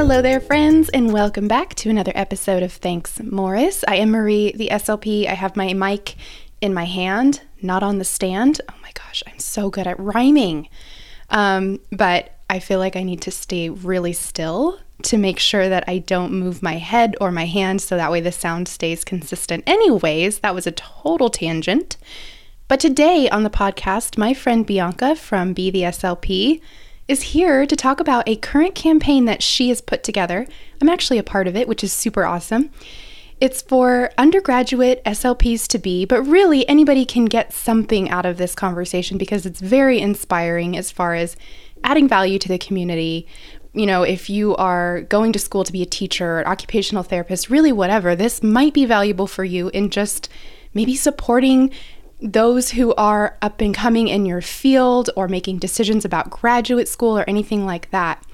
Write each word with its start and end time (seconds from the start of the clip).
Hello 0.00 0.22
there, 0.22 0.40
friends, 0.40 0.88
and 0.88 1.12
welcome 1.12 1.46
back 1.46 1.74
to 1.74 1.90
another 1.90 2.12
episode 2.14 2.62
of 2.62 2.72
Thanks 2.72 3.20
Morris. 3.20 3.84
I 3.86 3.96
am 3.96 4.12
Marie, 4.12 4.50
the 4.52 4.70
SLP. 4.72 5.26
I 5.26 5.34
have 5.34 5.56
my 5.56 5.74
mic 5.74 6.16
in 6.62 6.72
my 6.72 6.84
hand, 6.84 7.42
not 7.60 7.82
on 7.82 7.98
the 7.98 8.04
stand. 8.06 8.62
Oh 8.66 8.74
my 8.80 8.92
gosh, 8.94 9.22
I'm 9.26 9.38
so 9.38 9.68
good 9.68 9.86
at 9.86 10.00
rhyming. 10.00 10.70
Um, 11.28 11.80
but 11.92 12.34
I 12.48 12.60
feel 12.60 12.78
like 12.78 12.96
I 12.96 13.02
need 13.02 13.20
to 13.20 13.30
stay 13.30 13.68
really 13.68 14.14
still 14.14 14.80
to 15.02 15.18
make 15.18 15.38
sure 15.38 15.68
that 15.68 15.84
I 15.86 15.98
don't 15.98 16.32
move 16.32 16.62
my 16.62 16.78
head 16.78 17.14
or 17.20 17.30
my 17.30 17.44
hand 17.44 17.82
so 17.82 17.98
that 17.98 18.10
way 18.10 18.22
the 18.22 18.32
sound 18.32 18.68
stays 18.68 19.04
consistent. 19.04 19.64
Anyways, 19.66 20.38
that 20.38 20.54
was 20.54 20.66
a 20.66 20.72
total 20.72 21.28
tangent. 21.28 21.98
But 22.68 22.80
today 22.80 23.28
on 23.28 23.42
the 23.42 23.50
podcast, 23.50 24.16
my 24.16 24.32
friend 24.32 24.64
Bianca 24.64 25.14
from 25.14 25.52
Be 25.52 25.70
the 25.70 25.82
SLP 25.82 26.62
is 27.10 27.22
here 27.22 27.66
to 27.66 27.74
talk 27.74 27.98
about 27.98 28.28
a 28.28 28.36
current 28.36 28.76
campaign 28.76 29.24
that 29.24 29.42
she 29.42 29.68
has 29.68 29.80
put 29.80 30.04
together. 30.04 30.46
I'm 30.80 30.88
actually 30.88 31.18
a 31.18 31.24
part 31.24 31.48
of 31.48 31.56
it, 31.56 31.66
which 31.66 31.82
is 31.82 31.92
super 31.92 32.24
awesome. 32.24 32.70
It's 33.40 33.62
for 33.62 34.12
undergraduate 34.16 35.02
SLPs 35.04 35.66
to 35.68 35.78
be, 35.78 36.04
but 36.04 36.22
really 36.22 36.68
anybody 36.68 37.04
can 37.04 37.24
get 37.24 37.52
something 37.52 38.08
out 38.10 38.26
of 38.26 38.36
this 38.36 38.54
conversation 38.54 39.18
because 39.18 39.44
it's 39.44 39.60
very 39.60 39.98
inspiring 39.98 40.76
as 40.76 40.92
far 40.92 41.16
as 41.16 41.36
adding 41.82 42.06
value 42.06 42.38
to 42.38 42.48
the 42.48 42.58
community. 42.58 43.26
You 43.72 43.86
know, 43.86 44.04
if 44.04 44.30
you 44.30 44.54
are 44.54 45.00
going 45.00 45.32
to 45.32 45.40
school 45.40 45.64
to 45.64 45.72
be 45.72 45.82
a 45.82 45.86
teacher, 45.86 46.38
an 46.38 46.46
occupational 46.46 47.02
therapist, 47.02 47.50
really 47.50 47.72
whatever, 47.72 48.14
this 48.14 48.40
might 48.40 48.72
be 48.72 48.84
valuable 48.84 49.26
for 49.26 49.42
you 49.42 49.68
in 49.70 49.90
just 49.90 50.28
maybe 50.74 50.94
supporting 50.94 51.72
those 52.22 52.70
who 52.70 52.94
are 52.94 53.36
up 53.40 53.60
and 53.60 53.74
coming 53.74 54.08
in 54.08 54.26
your 54.26 54.40
field 54.42 55.10
or 55.16 55.28
making 55.28 55.58
decisions 55.58 56.04
about 56.04 56.30
graduate 56.30 56.88
school 56.88 57.18
or 57.18 57.24
anything 57.28 57.64
like 57.64 57.90
that. 57.90 58.24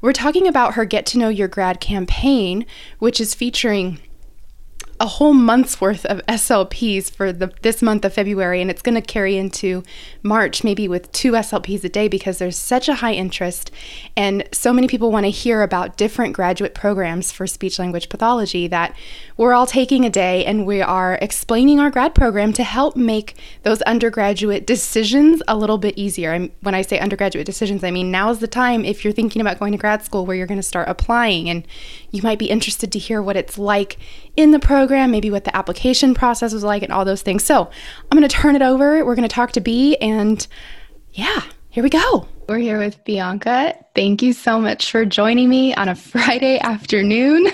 We're 0.00 0.12
talking 0.12 0.48
about 0.48 0.74
her 0.74 0.84
Get 0.84 1.06
to 1.06 1.18
Know 1.18 1.28
Your 1.28 1.48
Grad 1.48 1.80
campaign, 1.80 2.66
which 2.98 3.20
is 3.20 3.34
featuring 3.34 3.98
a 4.98 5.06
whole 5.06 5.34
month's 5.34 5.80
worth 5.80 6.06
of 6.06 6.24
SLPs 6.26 7.10
for 7.10 7.32
the 7.32 7.52
this 7.62 7.82
month 7.82 8.04
of 8.04 8.14
February 8.14 8.60
and 8.60 8.70
it's 8.70 8.82
going 8.82 8.94
to 8.94 9.00
carry 9.00 9.36
into 9.36 9.82
March 10.22 10.64
maybe 10.64 10.88
with 10.88 11.10
two 11.12 11.32
SLPs 11.32 11.84
a 11.84 11.88
day 11.88 12.08
because 12.08 12.38
there's 12.38 12.56
such 12.56 12.88
a 12.88 12.94
high 12.94 13.12
interest 13.12 13.70
and 14.16 14.48
so 14.52 14.72
many 14.72 14.88
people 14.88 15.10
want 15.10 15.24
to 15.24 15.30
hear 15.30 15.62
about 15.62 15.96
different 15.96 16.34
graduate 16.34 16.74
programs 16.74 17.30
for 17.30 17.46
speech 17.46 17.78
language 17.78 18.08
pathology 18.08 18.66
that 18.66 18.96
we're 19.36 19.52
all 19.52 19.66
taking 19.66 20.04
a 20.04 20.10
day 20.10 20.44
and 20.44 20.66
we 20.66 20.80
are 20.80 21.18
explaining 21.20 21.78
our 21.78 21.90
grad 21.90 22.14
program 22.14 22.52
to 22.54 22.64
help 22.64 22.96
make 22.96 23.34
those 23.62 23.82
undergraduate 23.82 24.66
decisions 24.66 25.42
a 25.46 25.56
little 25.56 25.78
bit 25.78 25.96
easier. 25.98 26.32
And 26.32 26.50
when 26.62 26.74
I 26.74 26.82
say 26.82 26.98
undergraduate 26.98 27.44
decisions, 27.44 27.84
I 27.84 27.90
mean 27.90 28.10
now 28.10 28.30
is 28.30 28.38
the 28.38 28.48
time 28.48 28.84
if 28.84 29.04
you're 29.04 29.12
thinking 29.12 29.42
about 29.42 29.58
going 29.58 29.72
to 29.72 29.78
grad 29.78 30.02
school 30.04 30.24
where 30.24 30.36
you're 30.36 30.46
going 30.46 30.58
to 30.58 30.62
start 30.62 30.88
applying 30.88 31.50
and 31.50 31.66
you 32.16 32.22
might 32.22 32.38
be 32.38 32.46
interested 32.46 32.90
to 32.92 32.98
hear 32.98 33.22
what 33.22 33.36
it's 33.36 33.58
like 33.58 33.98
in 34.36 34.50
the 34.50 34.58
program, 34.58 35.10
maybe 35.10 35.30
what 35.30 35.44
the 35.44 35.56
application 35.56 36.14
process 36.14 36.52
was 36.52 36.64
like 36.64 36.82
and 36.82 36.92
all 36.92 37.04
those 37.04 37.22
things. 37.22 37.44
So, 37.44 37.70
I'm 38.10 38.18
going 38.18 38.28
to 38.28 38.34
turn 38.34 38.56
it 38.56 38.62
over. 38.62 39.04
We're 39.04 39.14
going 39.14 39.28
to 39.28 39.34
talk 39.34 39.52
to 39.52 39.60
B 39.60 39.96
and 39.96 40.46
yeah, 41.12 41.42
here 41.70 41.82
we 41.82 41.90
go. 41.90 42.28
We're 42.48 42.58
here 42.58 42.78
with 42.78 43.02
Bianca. 43.04 43.74
Thank 43.94 44.22
you 44.22 44.32
so 44.32 44.60
much 44.60 44.90
for 44.90 45.04
joining 45.04 45.48
me 45.48 45.74
on 45.74 45.88
a 45.88 45.94
Friday 45.94 46.58
afternoon. 46.60 47.48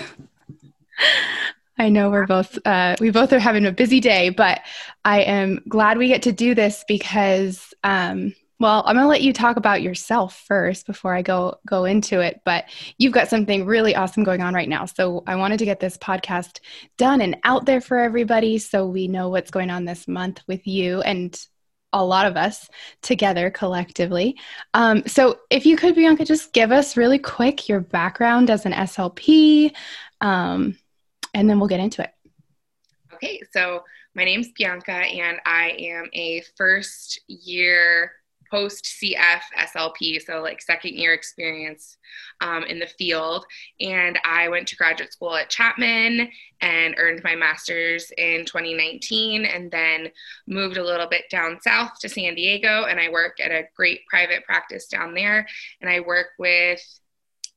I 1.77 1.89
know 1.89 2.09
we're 2.09 2.27
both 2.27 2.59
uh, 2.65 2.95
we 2.99 3.09
both 3.09 3.33
are 3.33 3.39
having 3.39 3.65
a 3.65 3.71
busy 3.71 3.99
day, 3.99 4.29
but 4.29 4.61
I 5.03 5.21
am 5.21 5.61
glad 5.67 5.97
we 5.97 6.07
get 6.07 6.21
to 6.23 6.31
do 6.31 6.53
this 6.53 6.85
because 6.87 7.73
um, 7.83 8.35
well, 8.63 8.81
I'm 8.85 8.95
going 8.95 9.03
to 9.03 9.09
let 9.09 9.21
you 9.21 9.33
talk 9.33 9.57
about 9.57 9.81
yourself 9.81 10.41
first 10.47 10.87
before 10.87 11.13
I 11.13 11.21
go 11.21 11.57
go 11.67 11.83
into 11.83 12.21
it, 12.21 12.39
but 12.45 12.63
you've 12.97 13.11
got 13.11 13.27
something 13.27 13.65
really 13.65 13.93
awesome 13.93 14.23
going 14.23 14.39
on 14.39 14.53
right 14.53 14.69
now. 14.69 14.85
So 14.85 15.21
I 15.27 15.35
wanted 15.35 15.59
to 15.59 15.65
get 15.65 15.81
this 15.81 15.97
podcast 15.97 16.61
done 16.97 17.19
and 17.19 17.35
out 17.43 17.65
there 17.65 17.81
for 17.81 17.97
everybody 17.97 18.57
so 18.59 18.87
we 18.87 19.09
know 19.09 19.27
what's 19.27 19.51
going 19.51 19.69
on 19.69 19.83
this 19.83 20.07
month 20.07 20.39
with 20.47 20.65
you 20.65 21.01
and 21.01 21.37
a 21.91 22.05
lot 22.05 22.25
of 22.25 22.37
us 22.37 22.69
together 23.01 23.51
collectively. 23.51 24.39
Um, 24.73 25.05
so 25.07 25.39
if 25.49 25.65
you 25.65 25.75
could, 25.75 25.93
Bianca, 25.93 26.23
just 26.23 26.53
give 26.53 26.71
us 26.71 26.95
really 26.95 27.19
quick 27.19 27.67
your 27.67 27.81
background 27.81 28.49
as 28.49 28.65
an 28.65 28.71
SLP, 28.71 29.73
um, 30.21 30.77
and 31.33 31.49
then 31.49 31.59
we'll 31.59 31.67
get 31.67 31.81
into 31.81 32.01
it. 32.01 32.11
Okay, 33.15 33.41
so 33.51 33.83
my 34.15 34.23
name's 34.23 34.53
Bianca, 34.57 34.93
and 34.93 35.41
I 35.45 35.71
am 35.71 36.09
a 36.13 36.41
first 36.55 37.19
year 37.27 38.13
post 38.53 38.85
CF 39.01 39.41
SLP, 39.57 40.21
so 40.21 40.39
like 40.39 40.61
second 40.61 40.93
year 40.93 41.13
experience 41.13 41.97
um, 42.39 42.63
in 42.65 42.77
the 42.77 42.85
field. 42.85 43.45
And 43.79 44.19
I 44.23 44.47
went 44.47 44.67
to 44.67 44.75
graduate 44.75 45.11
school 45.11 45.35
at 45.35 45.49
Chapman 45.49 46.29
and 46.61 46.93
earned 46.99 47.23
my 47.23 47.35
master's 47.35 48.11
in 48.15 48.45
2019, 48.45 49.45
and 49.45 49.71
then 49.71 50.11
moved 50.45 50.77
a 50.77 50.83
little 50.83 51.07
bit 51.07 51.23
down 51.31 51.59
south 51.61 51.97
to 52.01 52.09
San 52.09 52.35
Diego. 52.35 52.85
And 52.85 52.99
I 52.99 53.09
work 53.09 53.39
at 53.39 53.49
a 53.49 53.63
great 53.75 54.05
private 54.05 54.45
practice 54.45 54.85
down 54.85 55.15
there. 55.15 55.47
And 55.81 55.89
I 55.89 56.01
work 56.01 56.27
with 56.37 56.81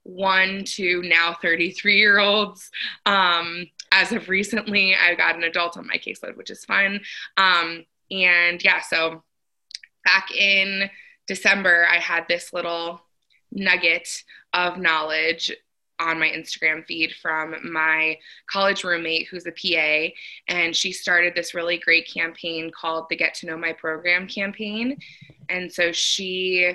one 0.03 0.65
to 0.65 1.03
now 1.03 1.37
33 1.43 1.99
year 1.99 2.19
olds. 2.19 2.71
Um, 3.05 3.67
as 3.93 4.13
of 4.13 4.31
recently, 4.31 4.95
I 4.95 5.15
got 5.15 5.37
an 5.37 5.43
adult 5.43 5.77
on 5.77 5.87
my 5.87 5.99
caseload, 5.99 6.39
which 6.39 6.51
is 6.51 6.65
fun. 6.65 7.01
Um, 7.37 7.85
and 8.11 8.65
yeah, 8.65 8.81
so 8.81 9.25
back 10.07 10.31
in 10.31 10.89
December, 11.27 11.85
I 11.91 11.99
had 11.99 12.27
this 12.29 12.53
little 12.53 13.03
nugget 13.51 14.09
of 14.55 14.79
knowledge 14.79 15.53
on 15.99 16.21
my 16.21 16.29
Instagram 16.29 16.87
feed 16.87 17.13
from 17.21 17.57
my 17.65 18.17
college 18.49 18.85
roommate 18.85 19.27
who's 19.29 19.47
a 19.47 19.51
PA. 19.51 20.15
And 20.49 20.77
she 20.77 20.93
started 20.93 21.35
this 21.35 21.55
really 21.55 21.79
great 21.79 22.09
campaign 22.09 22.71
called 22.71 23.07
the 23.11 23.17
Get 23.17 23.35
to 23.35 23.47
Know 23.47 23.57
My 23.57 23.73
Program 23.73 24.29
campaign. 24.29 24.97
And 25.49 25.73
so 25.73 25.91
she 25.91 26.75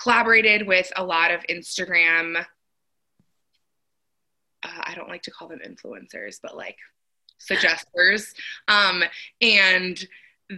collaborated 0.00 0.66
with 0.66 0.92
a 0.94 1.02
lot 1.02 1.32
of 1.32 1.40
Instagram, 1.50 2.36
uh, 2.36 2.44
I 4.62 4.94
don't 4.94 5.08
like 5.08 5.22
to 5.22 5.30
call 5.32 5.48
them 5.48 5.60
influencers, 5.66 6.38
but 6.40 6.56
like 6.56 6.76
suggesters. 7.38 8.32
Um, 8.68 9.02
and 9.40 10.06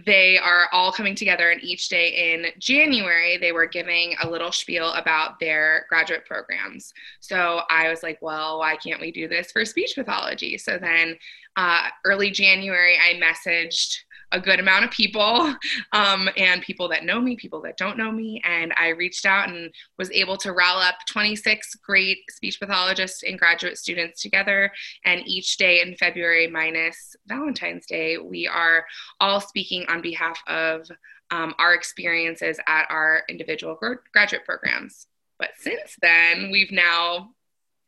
they 0.05 0.37
are 0.37 0.67
all 0.73 0.91
coming 0.91 1.15
together 1.15 1.49
and 1.49 1.63
each 1.63 1.87
day 1.87 2.33
in 2.33 2.47
january 2.59 3.37
they 3.37 3.53
were 3.53 3.65
giving 3.65 4.15
a 4.21 4.29
little 4.29 4.51
spiel 4.51 4.91
about 4.93 5.39
their 5.39 5.85
graduate 5.89 6.25
programs. 6.25 6.93
So 7.21 7.61
i 7.69 7.89
was 7.89 8.03
like 8.03 8.19
well 8.21 8.59
why 8.59 8.75
can't 8.75 9.01
we 9.01 9.11
do 9.11 9.27
this 9.27 9.51
for 9.51 9.63
speech 9.65 9.93
pathology? 9.95 10.57
So 10.57 10.77
then 10.77 11.17
uh, 11.55 11.87
early 12.05 12.31
january 12.31 12.97
i 12.97 13.19
messaged 13.19 13.97
a 14.31 14.39
good 14.39 14.59
amount 14.59 14.85
of 14.85 14.91
people 14.91 15.55
um, 15.93 16.29
and 16.37 16.61
people 16.61 16.87
that 16.89 17.05
know 17.05 17.21
me, 17.21 17.35
people 17.35 17.61
that 17.61 17.77
don't 17.77 17.97
know 17.97 18.11
me. 18.11 18.41
And 18.43 18.73
I 18.77 18.89
reached 18.89 19.25
out 19.25 19.49
and 19.49 19.73
was 19.97 20.11
able 20.11 20.37
to 20.37 20.53
rile 20.53 20.77
up 20.77 20.95
26 21.09 21.75
great 21.75 22.19
speech 22.29 22.59
pathologists 22.59 23.23
and 23.23 23.39
graduate 23.39 23.77
students 23.77 24.21
together. 24.21 24.71
And 25.05 25.25
each 25.25 25.57
day 25.57 25.81
in 25.81 25.95
February, 25.95 26.47
minus 26.47 27.15
Valentine's 27.27 27.85
Day, 27.85 28.17
we 28.17 28.47
are 28.47 28.85
all 29.19 29.39
speaking 29.39 29.85
on 29.87 30.01
behalf 30.01 30.41
of 30.47 30.89
um, 31.31 31.53
our 31.59 31.73
experiences 31.73 32.59
at 32.67 32.85
our 32.89 33.23
individual 33.29 33.77
graduate 34.13 34.45
programs. 34.45 35.07
But 35.39 35.49
since 35.57 35.95
then, 36.01 36.49
we've 36.51 36.71
now 36.71 37.31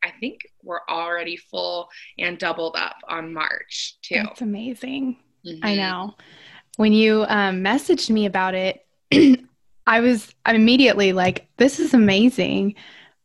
I 0.01 0.11
think 0.11 0.47
we're 0.63 0.79
already 0.89 1.35
full 1.35 1.89
and 2.17 2.37
doubled 2.37 2.77
up 2.77 2.95
on 3.09 3.33
March 3.33 3.97
too. 4.01 4.15
That's 4.23 4.41
amazing. 4.41 5.17
Mm-hmm. 5.45 5.65
I 5.65 5.75
know. 5.75 6.15
When 6.77 6.93
you 6.93 7.25
um, 7.27 7.63
messaged 7.63 8.09
me 8.09 8.25
about 8.25 8.55
it, 8.55 8.85
I 9.87 10.01
was 10.01 10.33
I'm 10.45 10.55
immediately 10.55 11.13
like, 11.13 11.47
"This 11.57 11.79
is 11.79 11.93
amazing. 11.93 12.75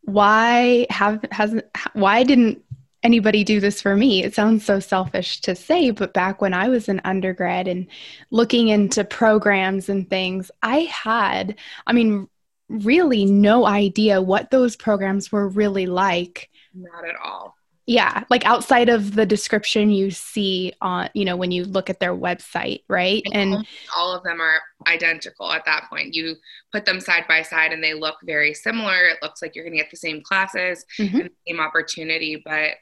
Why 0.02 0.86
have 0.90 1.24
hasn't 1.30 1.64
why 1.92 2.22
didn't 2.24 2.62
anybody 3.02 3.44
do 3.44 3.60
this 3.60 3.80
for 3.80 3.96
me?" 3.96 4.24
It 4.24 4.34
sounds 4.34 4.64
so 4.64 4.80
selfish 4.80 5.40
to 5.42 5.54
say, 5.54 5.90
but 5.90 6.14
back 6.14 6.40
when 6.40 6.54
I 6.54 6.68
was 6.68 6.88
an 6.88 7.00
undergrad 7.04 7.68
and 7.68 7.86
looking 8.30 8.68
into 8.68 9.04
programs 9.04 9.88
and 9.88 10.08
things, 10.08 10.50
I 10.62 10.80
had, 10.80 11.56
I 11.86 11.92
mean, 11.92 12.28
really 12.68 13.24
no 13.24 13.66
idea 13.66 14.22
what 14.22 14.50
those 14.50 14.74
programs 14.74 15.30
were 15.30 15.48
really 15.48 15.86
like. 15.86 16.50
Not 16.74 17.06
at 17.06 17.16
all 17.16 17.56
yeah 17.86 18.24
like 18.30 18.44
outside 18.46 18.88
of 18.88 19.14
the 19.14 19.26
description 19.26 19.90
you 19.90 20.10
see 20.10 20.72
on 20.80 21.08
you 21.14 21.24
know 21.24 21.36
when 21.36 21.50
you 21.50 21.64
look 21.64 21.90
at 21.90 22.00
their 22.00 22.14
website 22.14 22.82
right? 22.88 23.22
And, 23.32 23.54
and 23.54 23.66
all 23.96 24.14
of 24.14 24.22
them 24.22 24.40
are 24.40 24.60
identical 24.86 25.50
at 25.50 25.64
that 25.64 25.88
point. 25.88 26.14
You 26.14 26.36
put 26.72 26.84
them 26.84 27.00
side 27.00 27.24
by 27.28 27.42
side 27.42 27.72
and 27.72 27.82
they 27.82 27.94
look 27.94 28.16
very 28.24 28.54
similar. 28.54 29.04
It 29.04 29.18
looks 29.22 29.42
like 29.42 29.54
you're 29.54 29.64
going 29.64 29.76
to 29.76 29.82
get 29.82 29.90
the 29.90 29.96
same 29.96 30.22
classes 30.22 30.84
mm-hmm. 30.98 31.16
and 31.16 31.30
the 31.30 31.50
same 31.52 31.60
opportunity 31.60 32.42
but 32.44 32.72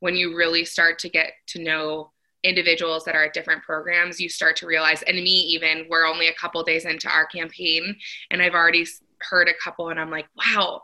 when 0.00 0.14
you 0.14 0.36
really 0.36 0.64
start 0.64 0.98
to 1.00 1.08
get 1.08 1.32
to 1.48 1.62
know 1.62 2.12
individuals 2.44 3.04
that 3.04 3.16
are 3.16 3.24
at 3.24 3.32
different 3.32 3.62
programs 3.62 4.20
you 4.20 4.28
start 4.28 4.54
to 4.54 4.66
realize 4.66 5.02
and 5.02 5.16
me 5.16 5.30
even 5.30 5.86
we're 5.90 6.06
only 6.06 6.28
a 6.28 6.34
couple 6.34 6.62
days 6.62 6.84
into 6.84 7.08
our 7.08 7.26
campaign 7.26 7.96
and 8.30 8.40
i've 8.40 8.54
already 8.54 8.86
heard 9.28 9.48
a 9.48 9.62
couple 9.62 9.88
and 9.88 9.98
i'm 9.98 10.10
like 10.10 10.26
wow 10.36 10.80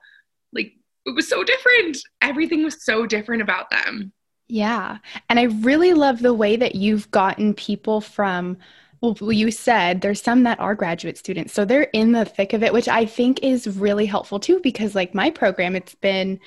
like 0.52 0.72
it 1.06 1.14
was 1.14 1.28
so 1.28 1.44
different. 1.44 1.98
Everything 2.22 2.64
was 2.64 2.84
so 2.84 3.06
different 3.06 3.42
about 3.42 3.70
them. 3.70 4.12
Yeah. 4.48 4.98
And 5.28 5.40
I 5.40 5.44
really 5.44 5.94
love 5.94 6.20
the 6.20 6.34
way 6.34 6.56
that 6.56 6.74
you've 6.74 7.10
gotten 7.10 7.54
people 7.54 8.00
from, 8.00 8.58
well, 9.00 9.32
you 9.32 9.50
said 9.50 10.00
there's 10.00 10.22
some 10.22 10.42
that 10.44 10.60
are 10.60 10.74
graduate 10.74 11.18
students. 11.18 11.52
So 11.52 11.64
they're 11.64 11.88
in 11.92 12.12
the 12.12 12.24
thick 12.24 12.52
of 12.52 12.62
it, 12.62 12.72
which 12.72 12.88
I 12.88 13.06
think 13.06 13.42
is 13.42 13.78
really 13.78 14.06
helpful 14.06 14.38
too, 14.38 14.60
because 14.62 14.94
like 14.94 15.14
my 15.14 15.30
program, 15.30 15.76
it's 15.76 15.94
been 15.94 16.40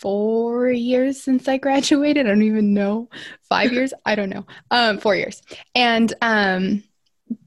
four 0.00 0.68
years 0.70 1.22
since 1.22 1.48
I 1.48 1.58
graduated. 1.58 2.26
I 2.26 2.30
don't 2.30 2.42
even 2.42 2.74
know. 2.74 3.08
Five 3.48 3.72
years? 3.74 3.92
I 4.04 4.14
don't 4.14 4.30
know. 4.30 4.46
Um, 4.70 4.98
four 4.98 5.16
years. 5.16 5.42
And 5.74 6.12
um, 6.22 6.82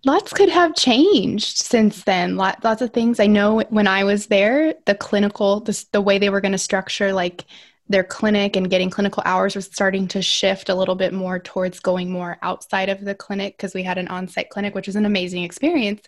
lots 0.06 0.34
could 0.34 0.50
have 0.50 0.76
changed 0.76 1.58
since 1.58 2.04
then. 2.04 2.36
Lots 2.36 2.82
of 2.82 2.92
things. 2.94 3.20
I 3.20 3.28
know 3.28 3.62
when 3.70 3.88
I 3.88 4.04
was 4.04 4.28
there, 4.28 4.76
the 4.86 4.96
clinical, 4.96 5.62
the, 5.62 5.86
the 5.92 6.02
way 6.02 6.18
they 6.18 6.30
were 6.30 6.42
going 6.42 6.54
to 6.54 6.58
structure 6.58 7.14
like 7.14 7.46
their 7.90 8.04
clinic 8.04 8.56
and 8.56 8.70
getting 8.70 8.90
clinical 8.90 9.24
hours 9.26 9.56
was 9.56 9.66
starting 9.66 10.08
to 10.10 10.22
shift 10.22 10.70
a 10.70 10.76
little 10.76 10.96
bit 10.96 11.12
more 11.12 11.40
towards 11.40 11.80
going 11.80 12.12
more 12.12 12.38
outside 12.42 12.88
of 12.88 13.04
the 13.04 13.16
clinic 13.16 13.58
because 13.58 13.74
we 13.74 13.84
had 13.84 13.98
an 13.98 14.08
on-site 14.08 14.50
clinic 14.50 14.76
which 14.76 14.86
was 14.88 14.96
an 14.96 15.06
amazing 15.06 15.44
experience 15.44 16.04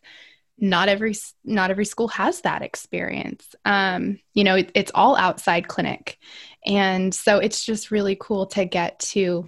not 0.59 0.87
every 0.87 1.15
not 1.43 1.71
every 1.71 1.85
school 1.85 2.07
has 2.07 2.41
that 2.41 2.61
experience 2.61 3.55
um, 3.65 4.19
you 4.35 4.43
know 4.43 4.55
it, 4.55 4.71
it's 4.75 4.91
all 4.93 5.15
outside 5.15 5.67
clinic 5.67 6.19
and 6.67 7.13
so 7.15 7.39
it's 7.39 7.65
just 7.65 7.89
really 7.89 8.15
cool 8.19 8.45
to 8.45 8.63
get 8.63 8.99
to 8.99 9.47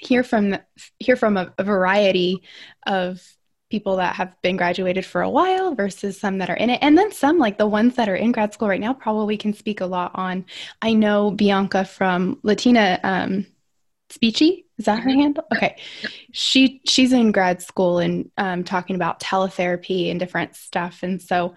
hear 0.00 0.22
from 0.22 0.56
hear 0.98 1.16
from 1.16 1.36
a, 1.36 1.52
a 1.58 1.64
variety 1.64 2.42
of 2.86 3.22
people 3.70 3.96
that 3.96 4.16
have 4.16 4.34
been 4.42 4.56
graduated 4.56 5.06
for 5.06 5.22
a 5.22 5.30
while 5.30 5.74
versus 5.74 6.18
some 6.18 6.38
that 6.38 6.50
are 6.50 6.56
in 6.56 6.70
it. 6.70 6.80
And 6.82 6.98
then 6.98 7.12
some, 7.12 7.38
like 7.38 7.56
the 7.56 7.68
ones 7.68 7.94
that 7.94 8.08
are 8.08 8.16
in 8.16 8.32
grad 8.32 8.52
school 8.52 8.68
right 8.68 8.80
now, 8.80 8.92
probably 8.92 9.36
can 9.36 9.54
speak 9.54 9.80
a 9.80 9.86
lot 9.86 10.10
on. 10.14 10.44
I 10.82 10.92
know 10.92 11.30
Bianca 11.30 11.84
from 11.84 12.40
Latina 12.42 12.98
um, 13.04 13.46
Speechy. 14.10 14.64
Is 14.78 14.86
that 14.86 15.00
her 15.00 15.10
mm-hmm. 15.10 15.20
handle? 15.20 15.44
Okay. 15.54 15.76
She 16.32 16.80
she's 16.84 17.12
in 17.12 17.32
grad 17.32 17.62
school 17.62 17.98
and 17.98 18.30
um, 18.36 18.64
talking 18.64 18.96
about 18.96 19.20
teletherapy 19.20 20.10
and 20.10 20.18
different 20.18 20.56
stuff. 20.56 21.00
And 21.02 21.22
so 21.22 21.54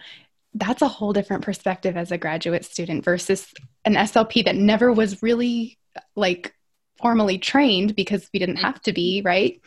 that's 0.53 0.83
a 0.83 0.87
whole 0.87 1.13
different 1.13 1.43
perspective 1.43 1.97
as 1.97 2.11
a 2.11 2.17
graduate 2.17 2.63
student 2.63 3.03
versus 3.03 3.51
an 3.85 3.95
SLP 3.95 4.45
that 4.45 4.55
never 4.55 4.91
was 4.91 5.23
really 5.23 5.79
like 6.15 6.53
formally 7.03 7.37
trained 7.37 7.95
because 7.95 8.29
we 8.33 8.39
didn't 8.39 8.55
mm-hmm. 8.55 8.65
have 8.65 8.81
to 8.81 8.93
be, 8.93 9.21
right? 9.23 9.61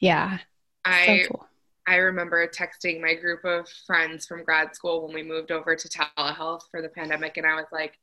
Yeah. 0.00 0.38
I 0.84 1.06
so 1.06 1.28
cool. 1.28 1.48
I 1.86 1.96
remember 1.96 2.46
texting 2.46 3.00
my 3.00 3.14
group 3.14 3.44
of 3.44 3.68
friends 3.86 4.26
from 4.26 4.44
grad 4.44 4.74
school 4.74 5.04
when 5.04 5.14
we 5.14 5.22
moved 5.22 5.50
over 5.50 5.74
to 5.74 5.88
telehealth 5.88 6.60
for 6.70 6.80
the 6.80 6.88
pandemic, 6.88 7.38
and 7.38 7.46
I 7.46 7.54
was 7.56 7.66
like, 7.72 7.98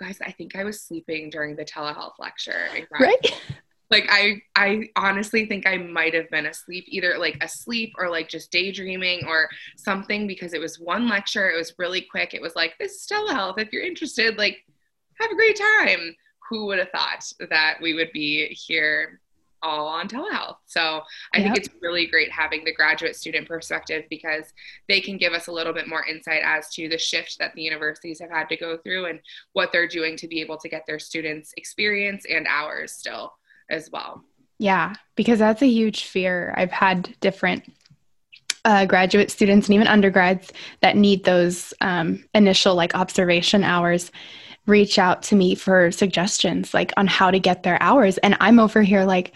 "You 0.00 0.06
guys, 0.06 0.18
I 0.24 0.30
think 0.30 0.56
I 0.56 0.64
was 0.64 0.82
sleeping 0.82 1.30
during 1.30 1.56
the 1.56 1.64
telehealth 1.64 2.14
lecture." 2.18 2.68
right. 2.98 3.42
Like 3.90 4.06
I, 4.08 4.40
I 4.56 4.88
honestly 4.96 5.46
think 5.46 5.66
I 5.66 5.76
might 5.76 6.14
have 6.14 6.30
been 6.30 6.46
asleep, 6.46 6.86
either 6.88 7.18
like 7.18 7.36
asleep 7.42 7.92
or 7.98 8.08
like 8.08 8.28
just 8.28 8.50
daydreaming 8.50 9.26
or 9.28 9.48
something, 9.76 10.26
because 10.26 10.54
it 10.54 10.60
was 10.60 10.80
one 10.80 11.06
lecture. 11.06 11.50
It 11.50 11.56
was 11.56 11.74
really 11.78 12.00
quick. 12.00 12.34
It 12.34 12.40
was 12.40 12.56
like, 12.56 12.74
"This 12.78 12.92
is 12.92 13.06
telehealth. 13.12 13.58
If 13.58 13.72
you're 13.72 13.84
interested, 13.84 14.38
like, 14.38 14.64
have 15.20 15.30
a 15.30 15.36
great 15.36 15.60
time." 15.76 16.16
Who 16.50 16.66
would 16.66 16.78
have 16.78 16.90
thought 16.90 17.32
that 17.50 17.78
we 17.80 17.94
would 17.94 18.12
be 18.12 18.48
here 18.48 19.20
all 19.64 19.86
on 19.88 20.06
telehealth. 20.06 20.56
So 20.66 21.02
I 21.34 21.38
yep. 21.38 21.44
think 21.44 21.56
it's 21.56 21.74
really 21.80 22.06
great 22.06 22.30
having 22.30 22.64
the 22.64 22.72
graduate 22.72 23.16
student 23.16 23.48
perspective 23.48 24.04
because 24.10 24.52
they 24.88 25.00
can 25.00 25.16
give 25.16 25.32
us 25.32 25.46
a 25.46 25.52
little 25.52 25.72
bit 25.72 25.88
more 25.88 26.04
insight 26.04 26.42
as 26.44 26.68
to 26.74 26.88
the 26.88 26.98
shift 26.98 27.38
that 27.38 27.54
the 27.54 27.62
universities 27.62 28.20
have 28.20 28.30
had 28.30 28.48
to 28.50 28.56
go 28.56 28.76
through 28.76 29.06
and 29.06 29.20
what 29.54 29.72
they're 29.72 29.88
doing 29.88 30.16
to 30.18 30.28
be 30.28 30.40
able 30.40 30.58
to 30.58 30.68
get 30.68 30.84
their 30.86 30.98
students 30.98 31.54
experience 31.56 32.26
and 32.30 32.46
hours 32.46 32.92
still 32.92 33.32
as 33.70 33.90
well. 33.90 34.22
Yeah, 34.58 34.94
because 35.16 35.38
that's 35.38 35.62
a 35.62 35.66
huge 35.66 36.04
fear. 36.04 36.54
I've 36.56 36.70
had 36.70 37.16
different 37.20 37.72
uh, 38.64 38.86
graduate 38.86 39.30
students 39.30 39.66
and 39.66 39.74
even 39.74 39.86
undergrads 39.86 40.52
that 40.80 40.96
need 40.96 41.24
those 41.24 41.74
um, 41.80 42.24
initial 42.34 42.74
like 42.74 42.94
observation 42.94 43.64
hours 43.64 44.10
reach 44.66 44.98
out 44.98 45.22
to 45.24 45.36
me 45.36 45.54
for 45.54 45.90
suggestions 45.90 46.72
like 46.72 46.92
on 46.96 47.06
how 47.06 47.30
to 47.30 47.38
get 47.38 47.62
their 47.62 47.82
hours. 47.82 48.18
And 48.18 48.36
i'm 48.40 48.58
over 48.58 48.82
here 48.82 49.04
like 49.04 49.32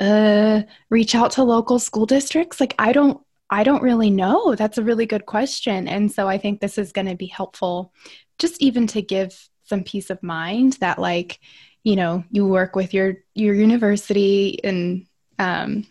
uh 0.00 0.62
reach 0.90 1.14
out 1.14 1.32
to 1.32 1.44
local 1.44 1.78
school 1.78 2.06
districts? 2.06 2.60
Like 2.60 2.74
i 2.78 2.92
don't 2.92 3.20
i 3.50 3.64
don't 3.64 3.82
really 3.82 4.10
know. 4.10 4.54
That's 4.54 4.78
a 4.78 4.84
really 4.84 5.06
good 5.06 5.26
question. 5.26 5.88
And 5.88 6.10
so 6.10 6.28
i 6.28 6.38
think 6.38 6.60
this 6.60 6.78
is 6.78 6.92
going 6.92 7.08
to 7.08 7.16
be 7.16 7.26
helpful 7.26 7.92
just 8.38 8.62
even 8.62 8.86
to 8.88 9.02
give 9.02 9.48
some 9.64 9.82
peace 9.82 10.10
of 10.10 10.22
mind 10.22 10.74
that 10.74 10.98
like 10.98 11.40
you 11.84 11.96
know 11.96 12.24
you 12.30 12.46
work 12.46 12.74
with 12.74 12.94
your 12.94 13.16
your 13.34 13.54
university 13.54 14.62
and 14.64 15.06
um 15.38 15.86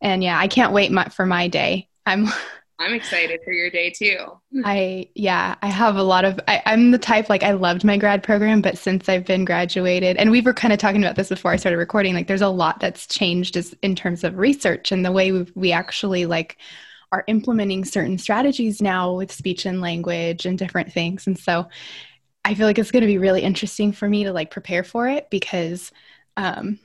and 0.00 0.22
yeah 0.24 0.38
i 0.38 0.48
can't 0.48 0.72
wait 0.72 0.90
my, 0.90 1.04
for 1.08 1.26
my 1.26 1.48
day. 1.48 1.88
I'm 2.06 2.28
I'm 2.82 2.94
excited 2.94 3.40
for 3.44 3.52
your 3.52 3.70
day 3.70 3.90
too. 3.90 4.18
I 4.64 5.08
yeah, 5.14 5.54
I 5.62 5.68
have 5.68 5.96
a 5.96 6.02
lot 6.02 6.24
of 6.24 6.40
I, 6.48 6.62
am 6.66 6.90
the 6.90 6.98
type 6.98 7.28
like 7.28 7.42
I 7.42 7.52
loved 7.52 7.84
my 7.84 7.96
grad 7.96 8.22
program, 8.22 8.60
but 8.60 8.76
since 8.76 9.08
I've 9.08 9.24
been 9.24 9.44
graduated 9.44 10.16
and 10.16 10.30
we 10.30 10.40
were 10.40 10.52
kind 10.52 10.72
of 10.72 10.78
talking 10.78 11.02
about 11.02 11.16
this 11.16 11.28
before 11.28 11.52
I 11.52 11.56
started 11.56 11.78
recording, 11.78 12.14
like 12.14 12.26
there's 12.26 12.42
a 12.42 12.48
lot 12.48 12.80
that's 12.80 13.06
changed 13.06 13.56
as 13.56 13.74
in 13.82 13.94
terms 13.94 14.24
of 14.24 14.36
research 14.36 14.92
and 14.92 15.04
the 15.04 15.12
way 15.12 15.32
we 15.32 15.46
we 15.54 15.72
actually 15.72 16.26
like 16.26 16.58
are 17.12 17.24
implementing 17.26 17.84
certain 17.84 18.18
strategies 18.18 18.80
now 18.80 19.12
with 19.12 19.30
speech 19.30 19.66
and 19.66 19.80
language 19.80 20.46
and 20.46 20.58
different 20.58 20.92
things. 20.92 21.26
And 21.26 21.38
so 21.38 21.68
I 22.44 22.54
feel 22.54 22.66
like 22.66 22.78
it's 22.78 22.90
going 22.90 23.02
to 23.02 23.06
be 23.06 23.18
really 23.18 23.42
interesting 23.42 23.92
for 23.92 24.08
me 24.08 24.24
to 24.24 24.32
like 24.32 24.50
prepare 24.50 24.82
for 24.82 25.08
it 25.08 25.28
because 25.30 25.92
um, 26.36 26.78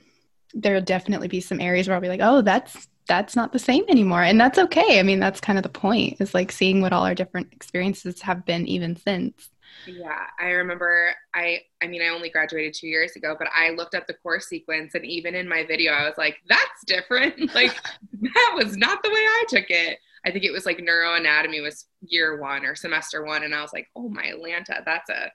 there'll 0.54 0.82
definitely 0.82 1.28
be 1.28 1.40
some 1.40 1.60
areas 1.60 1.88
where 1.88 1.94
I'll 1.94 2.02
be 2.02 2.08
like, 2.08 2.20
oh, 2.22 2.42
that's 2.42 2.88
that's 3.08 3.34
not 3.34 3.52
the 3.52 3.58
same 3.58 3.84
anymore 3.88 4.22
and 4.22 4.40
that's 4.40 4.58
okay. 4.58 5.00
I 5.00 5.02
mean 5.02 5.18
that's 5.18 5.40
kind 5.40 5.58
of 5.58 5.64
the 5.64 5.68
point 5.68 6.20
is 6.20 6.34
like 6.34 6.52
seeing 6.52 6.80
what 6.80 6.92
all 6.92 7.04
our 7.04 7.14
different 7.14 7.52
experiences 7.52 8.20
have 8.22 8.44
been 8.44 8.66
even 8.68 8.94
since. 8.94 9.50
Yeah 9.86 10.26
i 10.38 10.46
remember 10.46 11.10
i 11.34 11.60
i 11.82 11.86
mean 11.86 12.02
i 12.02 12.08
only 12.08 12.30
graduated 12.30 12.74
two 12.74 12.88
years 12.88 13.16
ago 13.16 13.36
but 13.38 13.48
i 13.54 13.70
looked 13.70 13.94
up 13.94 14.06
the 14.06 14.14
course 14.14 14.46
sequence 14.46 14.94
and 14.94 15.04
even 15.04 15.34
in 15.34 15.48
my 15.48 15.64
video 15.64 15.92
i 15.92 16.04
was 16.04 16.18
like 16.18 16.36
that's 16.48 16.84
different. 16.86 17.34
Like 17.54 17.74
that 18.20 18.52
was 18.56 18.76
not 18.76 19.02
the 19.02 19.08
way 19.10 19.14
i 19.14 19.44
took 19.48 19.70
it. 19.70 19.98
I 20.24 20.30
think 20.30 20.44
it 20.44 20.52
was 20.52 20.66
like 20.66 20.78
neuroanatomy 20.78 21.62
was 21.62 21.86
year 22.02 22.40
one 22.40 22.64
or 22.64 22.74
semester 22.74 23.24
one 23.24 23.44
and 23.44 23.54
i 23.54 23.62
was 23.62 23.72
like 23.72 23.88
oh 23.96 24.08
my 24.08 24.24
atlanta 24.24 24.82
that's 24.84 25.10
a 25.10 25.30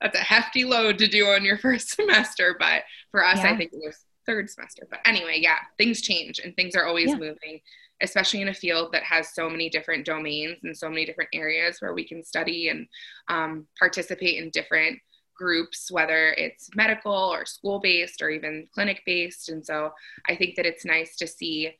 that's 0.00 0.18
a 0.18 0.22
hefty 0.22 0.64
load 0.64 0.98
to 0.98 1.06
do 1.06 1.26
on 1.26 1.44
your 1.44 1.58
first 1.66 1.90
semester. 1.90 2.56
But 2.58 2.82
for 3.10 3.24
us 3.24 3.38
yeah. 3.38 3.52
i 3.52 3.56
think 3.56 3.72
it 3.72 3.80
was 3.84 4.04
third 4.26 4.50
semester. 4.50 4.86
But 4.90 5.00
anyway, 5.04 5.38
yeah, 5.40 5.58
things 5.78 6.00
change 6.00 6.38
and 6.38 6.54
things 6.54 6.74
are 6.74 6.86
always 6.86 7.08
yeah. 7.08 7.16
moving, 7.16 7.60
especially 8.00 8.42
in 8.42 8.48
a 8.48 8.54
field 8.54 8.92
that 8.92 9.02
has 9.02 9.34
so 9.34 9.48
many 9.48 9.68
different 9.68 10.04
domains 10.04 10.58
and 10.62 10.76
so 10.76 10.88
many 10.88 11.04
different 11.04 11.30
areas 11.32 11.80
where 11.80 11.94
we 11.94 12.06
can 12.06 12.24
study 12.24 12.68
and 12.68 12.86
um, 13.28 13.66
participate 13.78 14.42
in 14.42 14.50
different 14.50 14.98
groups, 15.34 15.90
whether 15.90 16.28
it's 16.38 16.70
medical 16.74 17.12
or 17.12 17.44
school 17.44 17.80
based 17.80 18.22
or 18.22 18.30
even 18.30 18.68
clinic 18.74 19.02
based. 19.06 19.48
And 19.48 19.64
so 19.64 19.90
I 20.28 20.36
think 20.36 20.56
that 20.56 20.66
it's 20.66 20.84
nice 20.84 21.16
to 21.16 21.26
see 21.26 21.74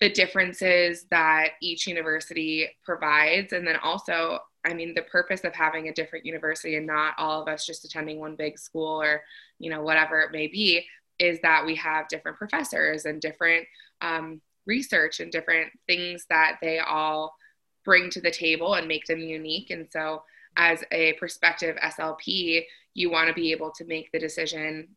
the 0.00 0.10
differences 0.10 1.06
that 1.10 1.50
each 1.60 1.86
university 1.86 2.68
provides. 2.84 3.52
And 3.52 3.66
then 3.66 3.76
also, 3.76 4.38
I 4.64 4.74
mean, 4.74 4.94
the 4.94 5.02
purpose 5.02 5.42
of 5.44 5.54
having 5.54 5.88
a 5.88 5.94
different 5.94 6.26
university 6.26 6.76
and 6.76 6.86
not 6.86 7.14
all 7.18 7.42
of 7.42 7.48
us 7.48 7.66
just 7.66 7.84
attending 7.84 8.20
one 8.20 8.36
big 8.36 8.58
school 8.58 9.00
or, 9.00 9.22
you 9.58 9.70
know, 9.70 9.82
whatever 9.82 10.20
it 10.20 10.30
may 10.30 10.46
be, 10.46 10.84
is 11.18 11.40
that 11.40 11.64
we 11.64 11.74
have 11.76 12.08
different 12.08 12.38
professors 12.38 13.04
and 13.04 13.20
different 13.20 13.66
um, 14.00 14.40
research 14.66 15.20
and 15.20 15.32
different 15.32 15.70
things 15.86 16.26
that 16.28 16.58
they 16.60 16.78
all 16.78 17.34
bring 17.84 18.10
to 18.10 18.20
the 18.20 18.30
table 18.30 18.74
and 18.74 18.86
make 18.86 19.06
them 19.06 19.20
unique. 19.20 19.70
And 19.70 19.86
so, 19.90 20.22
as 20.56 20.82
a 20.90 21.12
prospective 21.14 21.76
SLP, 21.76 22.64
you 22.94 23.10
want 23.10 23.28
to 23.28 23.34
be 23.34 23.52
able 23.52 23.70
to 23.72 23.84
make 23.84 24.10
the 24.12 24.18
decision 24.18 24.88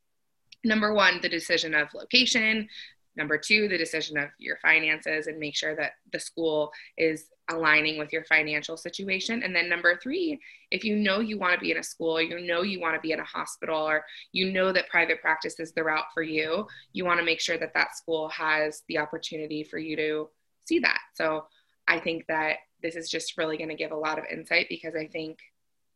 number 0.63 0.93
one, 0.93 1.19
the 1.21 1.29
decision 1.29 1.73
of 1.73 1.93
location, 1.93 2.67
Number 3.15 3.37
two, 3.37 3.67
the 3.67 3.77
decision 3.77 4.17
of 4.17 4.29
your 4.37 4.57
finances 4.61 5.27
and 5.27 5.37
make 5.37 5.55
sure 5.55 5.75
that 5.75 5.93
the 6.13 6.19
school 6.19 6.71
is 6.97 7.25
aligning 7.49 7.97
with 7.97 8.13
your 8.13 8.23
financial 8.23 8.77
situation. 8.77 9.43
And 9.43 9.53
then 9.53 9.67
number 9.67 9.99
three, 10.01 10.39
if 10.71 10.85
you 10.85 10.95
know 10.95 11.19
you 11.19 11.37
want 11.37 11.53
to 11.53 11.59
be 11.59 11.71
in 11.71 11.77
a 11.77 11.83
school, 11.83 12.21
you 12.21 12.39
know 12.39 12.61
you 12.61 12.79
want 12.79 12.95
to 12.95 13.01
be 13.01 13.11
in 13.11 13.19
a 13.19 13.25
hospital, 13.25 13.77
or 13.77 14.05
you 14.31 14.51
know 14.51 14.71
that 14.71 14.89
private 14.89 15.21
practice 15.21 15.59
is 15.59 15.73
the 15.73 15.83
route 15.83 16.05
for 16.13 16.23
you, 16.23 16.67
you 16.93 17.03
want 17.03 17.19
to 17.19 17.25
make 17.25 17.41
sure 17.41 17.57
that 17.57 17.73
that 17.73 17.97
school 17.97 18.29
has 18.29 18.83
the 18.87 18.97
opportunity 18.97 19.63
for 19.63 19.77
you 19.77 19.95
to 19.97 20.29
see 20.65 20.79
that. 20.79 20.99
So 21.13 21.45
I 21.87 21.99
think 21.99 22.25
that 22.27 22.57
this 22.81 22.95
is 22.95 23.09
just 23.09 23.37
really 23.37 23.57
going 23.57 23.69
to 23.69 23.75
give 23.75 23.91
a 23.91 23.95
lot 23.95 24.19
of 24.19 24.25
insight 24.31 24.67
because 24.69 24.95
I 24.95 25.07
think 25.07 25.39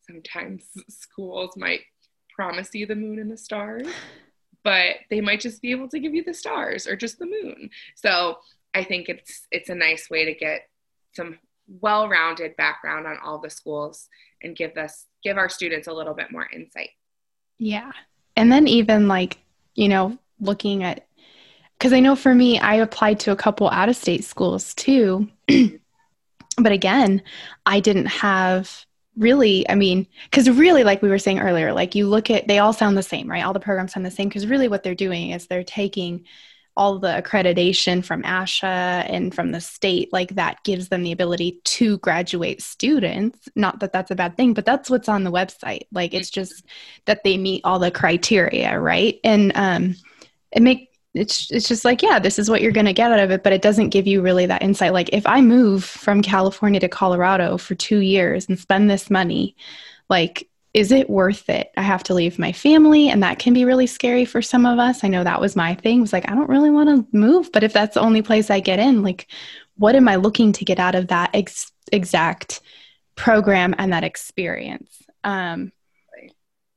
sometimes 0.02 0.66
schools 0.90 1.56
might 1.56 1.82
promise 2.36 2.70
you 2.74 2.86
the 2.86 2.96
moon 2.96 3.20
and 3.20 3.32
the 3.32 3.38
stars 3.38 3.88
but 4.66 4.96
they 5.12 5.22
might 5.22 5.40
just 5.40 5.62
be 5.62 5.70
able 5.70 5.88
to 5.88 6.00
give 6.00 6.16
you 6.16 6.24
the 6.24 6.34
stars 6.34 6.88
or 6.88 6.96
just 6.98 7.20
the 7.20 7.26
moon. 7.28 7.70
So 7.94 8.40
I 8.74 8.84
think 8.84 9.08
it's 9.08 9.48
it's 9.52 9.70
a 9.70 9.76
nice 9.76 10.10
way 10.10 10.26
to 10.26 10.34
get 10.34 10.68
some 11.14 11.38
well-rounded 11.68 12.58
background 12.58 13.08
on 13.08 13.18
all 13.24 13.38
the 13.38 13.50
schools 13.50 14.10
and 14.42 14.58
give 14.58 14.76
us 14.76 15.06
give 15.24 15.38
our 15.38 15.50
students 15.50 15.88
a 15.88 15.94
little 15.94 16.16
bit 16.16 16.32
more 16.32 16.48
insight. 16.52 16.90
Yeah. 17.60 17.92
And 18.36 18.52
then 18.52 18.68
even 18.68 19.08
like, 19.08 19.38
you 19.76 19.88
know, 19.88 20.18
looking 20.42 20.84
at 20.84 21.08
because 21.78 21.94
I 21.94 22.00
know 22.00 22.16
for 22.16 22.34
me, 22.34 22.60
I 22.60 22.76
applied 22.76 23.20
to 23.22 23.32
a 23.32 23.36
couple 23.36 23.70
out 23.70 23.90
of 23.90 23.96
state 23.96 24.24
schools 24.24 24.74
too. 24.74 25.30
but 25.48 26.72
again, 26.72 27.22
I 27.68 27.82
didn't 27.82 28.08
have 28.08 28.86
really, 29.18 29.68
I 29.70 29.76
mean, 29.76 30.08
because 30.30 30.50
really, 30.50 30.84
like 30.84 31.02
we 31.02 31.10
were 31.10 31.20
saying 31.20 31.40
earlier, 31.40 31.74
like 31.74 31.96
you 31.96 32.08
look 32.08 32.30
at, 32.30 32.48
they 32.48 32.60
all 32.60 32.74
sound 32.74 32.98
the 32.98 33.04
same, 33.04 33.30
right? 33.30 33.44
All 33.44 33.54
the 33.54 33.60
programs 33.60 33.94
sound 33.94 34.06
the 34.06 34.12
same 34.12 34.28
because 34.28 34.48
really 34.48 34.68
what 34.68 34.84
they're 34.84 34.96
doing 34.96 35.32
is 35.32 35.48
they're 35.48 35.64
taking 35.64 36.26
all 36.78 37.00
the 37.00 37.08
accreditation 37.08 38.04
from 38.04 38.24
ASHA 38.24 39.10
and 39.10 39.34
from 39.34 39.52
the 39.52 39.62
state, 39.62 40.12
like 40.12 40.36
that 40.36 40.64
gives 40.66 40.90
them 40.90 41.04
the 41.04 41.14
ability 41.14 41.62
to 41.64 41.98
graduate 42.00 42.62
students. 42.62 43.48
Not 43.56 43.80
that 43.80 43.94
that's 43.94 44.12
a 44.12 44.16
bad 44.16 44.36
thing, 44.36 44.54
but 44.54 44.66
that's 44.66 44.90
what's 44.90 45.08
on 45.08 45.24
the 45.24 45.32
website. 45.32 45.84
Like 45.94 46.14
it's 46.14 46.30
just 46.30 46.66
that 47.06 47.24
they 47.24 47.38
meet 47.38 47.62
all 47.64 47.80
the 47.80 47.92
criteria, 47.92 48.78
right? 48.78 49.20
And 49.24 49.54
um, 49.56 49.96
it 50.52 50.62
make 50.62 50.90
it's 51.16 51.50
it's 51.52 51.68
just 51.68 51.86
like 51.86 52.02
yeah 52.02 52.20
this 52.20 52.38
is 52.38 52.50
what 52.50 52.62
you're 52.62 52.72
going 52.72 52.86
to 52.86 52.94
get 52.94 53.12
out 53.12 53.20
of 53.20 53.32
it 53.32 53.44
but 53.44 53.54
it 53.54 53.62
doesn't 53.62 53.90
give 53.90 54.06
you 54.06 54.22
really 54.22 54.46
that 54.46 54.62
insight. 54.62 54.94
Like 54.94 55.10
if 55.14 55.26
i 55.26 55.42
move 55.42 55.84
from 55.84 56.22
california 56.22 56.80
to 56.80 56.90
colorado 56.90 57.58
for 57.58 57.76
2 57.76 58.00
years 58.00 58.48
and 58.48 58.60
spend 58.60 58.90
this 58.90 59.10
money 59.10 59.56
like 60.10 60.48
is 60.74 60.92
it 60.92 61.10
worth 61.10 61.50
it? 61.50 61.72
I 61.78 61.84
have 61.84 62.04
to 62.04 62.14
leave 62.14 62.38
my 62.38 62.52
family 62.52 63.08
and 63.08 63.24
that 63.24 63.40
can 63.40 63.54
be 63.54 63.64
really 63.64 63.88
scary 63.88 64.26
for 64.26 64.42
some 64.42 64.66
of 64.66 64.78
us. 64.78 65.06
I 65.06 65.08
know 65.08 65.24
that 65.24 65.40
was 65.40 65.56
my 65.56 65.74
thing. 65.74 66.00
It 66.00 66.02
was 66.02 66.14
like 66.14 66.30
i 66.30 66.36
don't 66.36 66.50
really 66.50 66.70
want 66.70 66.90
to 66.90 67.18
move 67.18 67.50
but 67.54 67.64
if 67.64 67.72
that's 67.74 67.94
the 67.94 68.02
only 68.02 68.22
place 68.22 68.50
i 68.50 68.60
get 68.60 68.80
in 68.80 69.02
like 69.02 69.28
what 69.78 69.96
am 69.96 70.08
i 70.08 70.16
looking 70.16 70.52
to 70.54 70.66
get 70.66 70.80
out 70.80 70.96
of 70.96 71.08
that 71.08 71.30
ex- 71.34 71.72
exact 71.92 72.62
program 73.16 73.74
and 73.78 73.94
that 73.94 74.04
experience? 74.04 75.02
Um, 75.24 75.72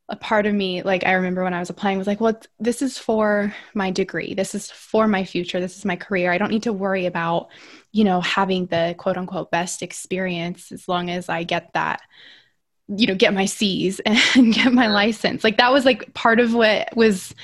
a 0.09 0.17
part 0.17 0.47
of 0.47 0.55
me 0.55 0.83
like 0.83 1.05
i 1.05 1.13
remember 1.13 1.45
when 1.45 1.53
i 1.53 1.59
was 1.59 1.71
applying 1.71 1.99
was 1.99 2.07
like 2.07 2.21
well 2.21 2.41
this 2.59 2.83
is 2.83 2.99
for 2.99 3.55
my 3.75 3.91
degree. 3.91 4.35
This 4.35 4.55
is 4.55 4.71
for 4.71 5.07
my 5.07 5.25
future. 5.25 5.61
This 5.61 5.77
is 5.77 5.85
my 5.85 5.97
career. 5.97 6.33
I 6.33 6.39
don't 6.39 6.51
need 6.51 6.65
to 6.65 6.73
worry 6.73 7.07
about 7.07 7.49
you 7.93 8.05
know 8.05 8.21
having 8.21 8.67
the 8.67 8.95
quote 8.99 9.17
unquote 9.17 9.51
best 9.51 9.83
experience 9.83 10.73
as 10.73 10.89
long 10.89 11.11
as 11.11 11.29
i 11.29 11.43
get 11.43 11.73
that 11.73 12.01
you 12.89 13.07
know 13.07 13.15
get 13.15 13.33
my 13.35 13.47
c's 13.47 14.01
and 14.07 14.55
get 14.55 14.73
my 14.73 14.89
license. 14.89 15.45
Like 15.45 15.59
that 15.59 15.73
was 15.73 15.85
like 15.85 16.13
part 16.15 16.41
of 16.41 16.55
what 16.55 16.95
was 16.97 17.35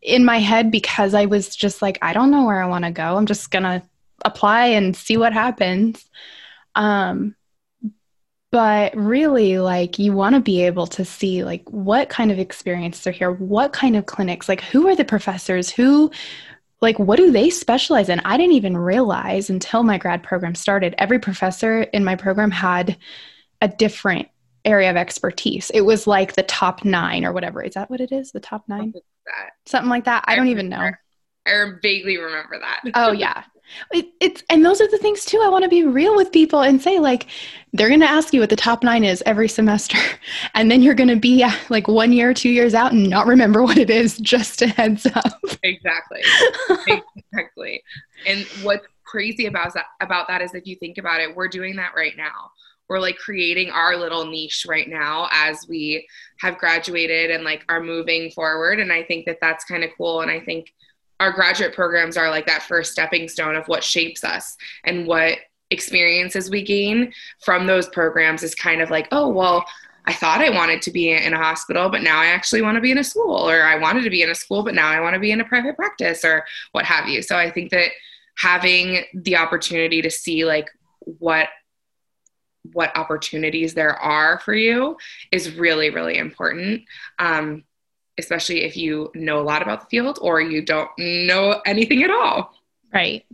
in 0.00 0.24
my 0.24 0.38
head 0.38 0.70
because 0.70 1.12
i 1.12 1.26
was 1.26 1.56
just 1.56 1.82
like 1.82 1.98
i 2.02 2.12
don't 2.12 2.30
know 2.30 2.44
where 2.44 2.62
i 2.62 2.68
want 2.68 2.84
to 2.84 2.90
go. 2.90 3.16
I'm 3.16 3.26
just 3.26 3.50
gonna 3.50 3.82
apply 4.24 4.66
and 4.66 4.96
see 4.96 5.16
what 5.16 5.32
happens. 5.32 6.08
Um 6.74 7.34
but 8.50 8.96
really 8.96 9.58
like 9.58 9.98
you 9.98 10.12
want 10.12 10.34
to 10.34 10.40
be 10.40 10.64
able 10.64 10.86
to 10.86 11.04
see 11.04 11.44
like 11.44 11.68
what 11.70 12.08
kind 12.08 12.32
of 12.32 12.38
experience 12.38 13.06
are 13.06 13.10
here 13.10 13.32
what 13.32 13.72
kind 13.72 13.94
of 13.94 14.06
clinics 14.06 14.48
like 14.48 14.62
who 14.62 14.88
are 14.88 14.96
the 14.96 15.04
professors 15.04 15.68
who 15.68 16.10
like 16.80 16.98
what 16.98 17.16
do 17.16 17.30
they 17.30 17.50
specialize 17.50 18.08
in? 18.08 18.20
I 18.20 18.36
didn't 18.36 18.52
even 18.54 18.76
realize 18.76 19.50
until 19.50 19.82
my 19.82 19.98
grad 19.98 20.22
program 20.22 20.54
started 20.54 20.94
every 20.98 21.18
professor 21.18 21.82
in 21.82 22.04
my 22.04 22.14
program 22.14 22.50
had 22.50 22.96
a 23.60 23.68
different 23.68 24.28
area 24.64 24.90
of 24.90 24.96
expertise. 24.96 25.70
It 25.70 25.80
was 25.80 26.06
like 26.06 26.34
the 26.34 26.42
top 26.44 26.84
nine 26.84 27.24
or 27.24 27.32
whatever. 27.32 27.62
Is 27.62 27.74
that 27.74 27.90
what 27.90 28.00
it 28.00 28.12
is? 28.12 28.32
The 28.32 28.40
top 28.40 28.64
nine? 28.68 28.94
something 29.66 29.90
like 29.90 30.04
that. 30.04 30.24
I 30.26 30.36
don't 30.36 30.48
even 30.48 30.68
know 30.68 30.90
i 31.48 31.70
vaguely 31.82 32.18
remember 32.18 32.58
that 32.58 32.80
oh 32.94 33.12
yeah 33.12 33.44
it, 33.92 34.06
it's 34.20 34.42
and 34.48 34.64
those 34.64 34.80
are 34.80 34.88
the 34.88 34.98
things 34.98 35.24
too. 35.24 35.40
I 35.42 35.48
want 35.48 35.64
to 35.64 35.68
be 35.68 35.84
real 35.84 36.16
with 36.16 36.32
people 36.32 36.62
and 36.62 36.80
say 36.80 36.98
like 36.98 37.26
they're 37.72 37.88
going 37.88 38.00
to 38.00 38.10
ask 38.10 38.32
you 38.32 38.40
what 38.40 38.50
the 38.50 38.56
top 38.56 38.82
nine 38.82 39.04
is 39.04 39.22
every 39.26 39.48
semester, 39.48 39.98
and 40.54 40.70
then 40.70 40.82
you're 40.82 40.94
going 40.94 41.08
to 41.08 41.16
be 41.16 41.42
uh, 41.42 41.52
like 41.68 41.88
one 41.88 42.12
year, 42.12 42.32
two 42.32 42.50
years 42.50 42.74
out, 42.74 42.92
and 42.92 43.08
not 43.08 43.26
remember 43.26 43.62
what 43.62 43.78
it 43.78 43.90
is. 43.90 44.16
Just 44.28 44.62
a 44.62 44.68
heads 44.68 45.06
up. 45.06 45.40
Exactly. 45.62 46.22
exactly. 46.86 47.82
And 48.26 48.46
what's 48.62 48.86
crazy 49.04 49.46
about 49.46 49.74
that 49.74 49.86
about 50.00 50.28
that 50.28 50.42
is 50.42 50.54
if 50.54 50.66
you 50.66 50.76
think 50.76 50.98
about 50.98 51.20
it, 51.20 51.34
we're 51.34 51.48
doing 51.48 51.76
that 51.76 51.92
right 51.94 52.16
now. 52.16 52.50
We're 52.88 53.00
like 53.00 53.18
creating 53.18 53.70
our 53.70 53.96
little 53.96 54.24
niche 54.24 54.64
right 54.66 54.88
now 54.88 55.28
as 55.30 55.66
we 55.68 56.08
have 56.40 56.56
graduated 56.56 57.30
and 57.30 57.44
like 57.44 57.62
are 57.68 57.82
moving 57.82 58.30
forward. 58.30 58.80
And 58.80 58.90
I 58.90 59.02
think 59.02 59.26
that 59.26 59.38
that's 59.42 59.64
kind 59.66 59.84
of 59.84 59.90
cool. 59.98 60.22
And 60.22 60.30
I 60.30 60.40
think 60.40 60.72
our 61.20 61.32
graduate 61.32 61.74
programs 61.74 62.16
are 62.16 62.30
like 62.30 62.46
that 62.46 62.62
first 62.62 62.92
stepping 62.92 63.28
stone 63.28 63.56
of 63.56 63.66
what 63.66 63.82
shapes 63.82 64.24
us 64.24 64.56
and 64.84 65.06
what 65.06 65.38
experiences 65.70 66.50
we 66.50 66.62
gain 66.62 67.12
from 67.44 67.66
those 67.66 67.88
programs 67.88 68.42
is 68.42 68.54
kind 68.54 68.80
of 68.80 68.90
like, 68.90 69.08
oh, 69.12 69.28
well, 69.28 69.64
I 70.06 70.14
thought 70.14 70.40
I 70.40 70.48
wanted 70.48 70.80
to 70.82 70.90
be 70.90 71.10
in 71.10 71.34
a 71.34 71.38
hospital, 71.38 71.90
but 71.90 72.02
now 72.02 72.18
I 72.18 72.26
actually 72.26 72.62
want 72.62 72.76
to 72.76 72.80
be 72.80 72.90
in 72.90 72.98
a 72.98 73.04
school, 73.04 73.36
or 73.36 73.62
I 73.62 73.76
wanted 73.76 74.04
to 74.04 74.10
be 74.10 74.22
in 74.22 74.30
a 74.30 74.34
school, 74.34 74.62
but 74.62 74.74
now 74.74 74.88
I 74.88 75.00
want 75.00 75.12
to 75.14 75.20
be 75.20 75.32
in 75.32 75.40
a 75.42 75.44
private 75.44 75.76
practice, 75.76 76.24
or 76.24 76.46
what 76.72 76.86
have 76.86 77.08
you. 77.08 77.20
So 77.20 77.36
I 77.36 77.50
think 77.50 77.70
that 77.72 77.90
having 78.38 79.04
the 79.12 79.36
opportunity 79.36 80.00
to 80.00 80.10
see 80.10 80.46
like 80.46 80.70
what 81.02 81.48
what 82.72 82.96
opportunities 82.96 83.74
there 83.74 83.96
are 83.96 84.38
for 84.40 84.54
you 84.54 84.96
is 85.32 85.56
really 85.56 85.90
really 85.90 86.18
important 86.18 86.82
um, 87.18 87.64
especially 88.18 88.64
if 88.64 88.76
you 88.76 89.10
know 89.14 89.40
a 89.40 89.42
lot 89.42 89.62
about 89.62 89.80
the 89.82 89.86
field 89.86 90.18
or 90.20 90.40
you 90.40 90.62
don't 90.62 90.90
know 90.98 91.60
anything 91.66 92.02
at 92.02 92.10
all. 92.10 92.54
Right. 92.92 93.24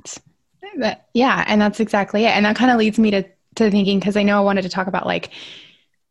But, 0.79 1.07
yeah, 1.15 1.45
and 1.47 1.61
that's 1.61 1.81
exactly 1.81 2.25
it. 2.25 2.31
And 2.31 2.45
that 2.47 2.57
kind 2.57 2.71
of 2.71 2.79
leads 2.79 2.99
me 2.99 3.11
to 3.13 3.25
to 3.57 3.71
thinking 3.71 4.01
because 4.01 4.17
I 4.17 4.25
know 4.25 4.37
I 4.37 4.41
wanted 4.41 4.63
to 4.63 4.69
talk 4.69 4.89
about 4.89 5.07
like 5.07 5.31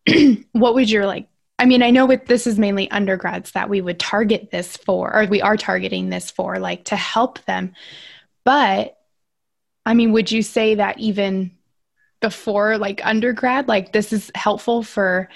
what 0.53 0.75
would 0.75 0.89
your 0.89 1.05
like 1.05 1.27
I 1.59 1.65
mean, 1.65 1.83
I 1.83 1.91
know 1.91 2.05
with 2.05 2.25
this 2.25 2.47
is 2.47 2.57
mainly 2.59 2.89
undergrads 2.91 3.51
that 3.51 3.69
we 3.69 3.79
would 3.79 3.99
target 3.99 4.49
this 4.51 4.75
for, 4.75 5.15
or 5.15 5.25
we 5.27 5.41
are 5.41 5.55
targeting 5.55 6.09
this 6.09 6.31
for, 6.31 6.59
like 6.59 6.85
to 6.85 6.95
help 6.95 7.43
them. 7.45 7.73
But 8.43 8.97
I 9.85 9.93
mean, 9.93 10.11
would 10.13 10.31
you 10.31 10.41
say 10.41 10.75
that 10.75 10.99
even 10.99 11.51
before 12.21 12.77
like 12.77 13.05
undergrad, 13.05 13.67
like 13.67 13.93
this 13.93 14.11
is 14.11 14.31
helpful 14.33 14.81
for, 14.83 15.29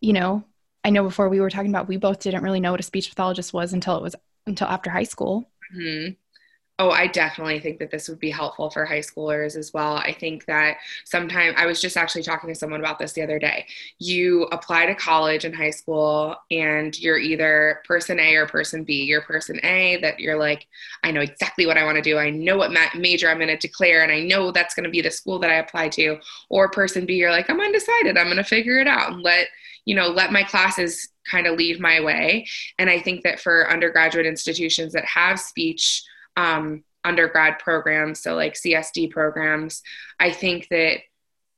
you 0.00 0.12
know, 0.12 0.44
I 0.88 0.90
know 0.90 1.02
before 1.02 1.28
we 1.28 1.38
were 1.38 1.50
talking 1.50 1.68
about, 1.68 1.86
we 1.86 1.98
both 1.98 2.20
didn't 2.20 2.42
really 2.42 2.60
know 2.60 2.70
what 2.70 2.80
a 2.80 2.82
speech 2.82 3.10
pathologist 3.10 3.52
was 3.52 3.74
until 3.74 3.98
it 3.98 4.02
was 4.02 4.16
until 4.46 4.68
after 4.68 4.88
high 4.88 5.02
school. 5.02 5.50
Mm-hmm. 5.76 6.14
Oh, 6.80 6.90
I 6.90 7.08
definitely 7.08 7.58
think 7.58 7.80
that 7.80 7.90
this 7.90 8.08
would 8.08 8.20
be 8.20 8.30
helpful 8.30 8.70
for 8.70 8.84
high 8.84 9.00
schoolers 9.00 9.56
as 9.56 9.74
well. 9.74 9.96
I 9.96 10.12
think 10.12 10.44
that 10.44 10.76
sometimes 11.04 11.56
I 11.58 11.66
was 11.66 11.80
just 11.80 11.96
actually 11.96 12.22
talking 12.22 12.48
to 12.50 12.54
someone 12.54 12.78
about 12.78 13.00
this 13.00 13.14
the 13.14 13.22
other 13.22 13.40
day. 13.40 13.66
You 13.98 14.44
apply 14.52 14.86
to 14.86 14.94
college 14.94 15.44
in 15.44 15.52
high 15.52 15.70
school 15.70 16.36
and 16.52 16.96
you're 16.96 17.18
either 17.18 17.82
person 17.84 18.20
A 18.20 18.36
or 18.36 18.46
person 18.46 18.84
B. 18.84 19.02
You're 19.02 19.22
person 19.22 19.58
A 19.64 19.96
that 20.02 20.20
you're 20.20 20.38
like, 20.38 20.68
I 21.02 21.10
know 21.10 21.20
exactly 21.20 21.66
what 21.66 21.78
I 21.78 21.82
want 21.84 21.96
to 21.96 22.02
do. 22.02 22.16
I 22.16 22.30
know 22.30 22.56
what 22.56 22.72
ma- 22.72 22.94
major 22.94 23.28
I'm 23.28 23.38
going 23.38 23.48
to 23.48 23.56
declare 23.56 24.04
and 24.04 24.12
I 24.12 24.20
know 24.20 24.52
that's 24.52 24.76
going 24.76 24.84
to 24.84 24.90
be 24.90 25.02
the 25.02 25.10
school 25.10 25.40
that 25.40 25.50
I 25.50 25.54
apply 25.54 25.88
to. 25.90 26.18
Or 26.48 26.70
person 26.70 27.06
B, 27.06 27.14
you're 27.14 27.32
like, 27.32 27.50
I'm 27.50 27.60
undecided. 27.60 28.16
I'm 28.16 28.26
going 28.26 28.36
to 28.36 28.44
figure 28.44 28.78
it 28.78 28.86
out 28.86 29.12
and 29.12 29.22
let 29.22 29.48
you 29.84 29.96
know 29.96 30.08
let 30.08 30.32
my 30.32 30.42
classes 30.44 31.08
kind 31.28 31.46
of 31.46 31.56
lead 31.56 31.80
my 31.80 31.98
way 32.00 32.46
and 32.78 32.90
i 32.90 33.00
think 33.00 33.22
that 33.22 33.40
for 33.40 33.70
undergraduate 33.70 34.26
institutions 34.26 34.92
that 34.92 35.04
have 35.06 35.40
speech 35.40 36.02
um, 36.38 36.84
undergrad 37.04 37.58
programs 37.58 38.20
so 38.20 38.34
like 38.34 38.54
csd 38.54 39.10
programs 39.10 39.82
i 40.18 40.30
think 40.30 40.66
that 40.70 40.98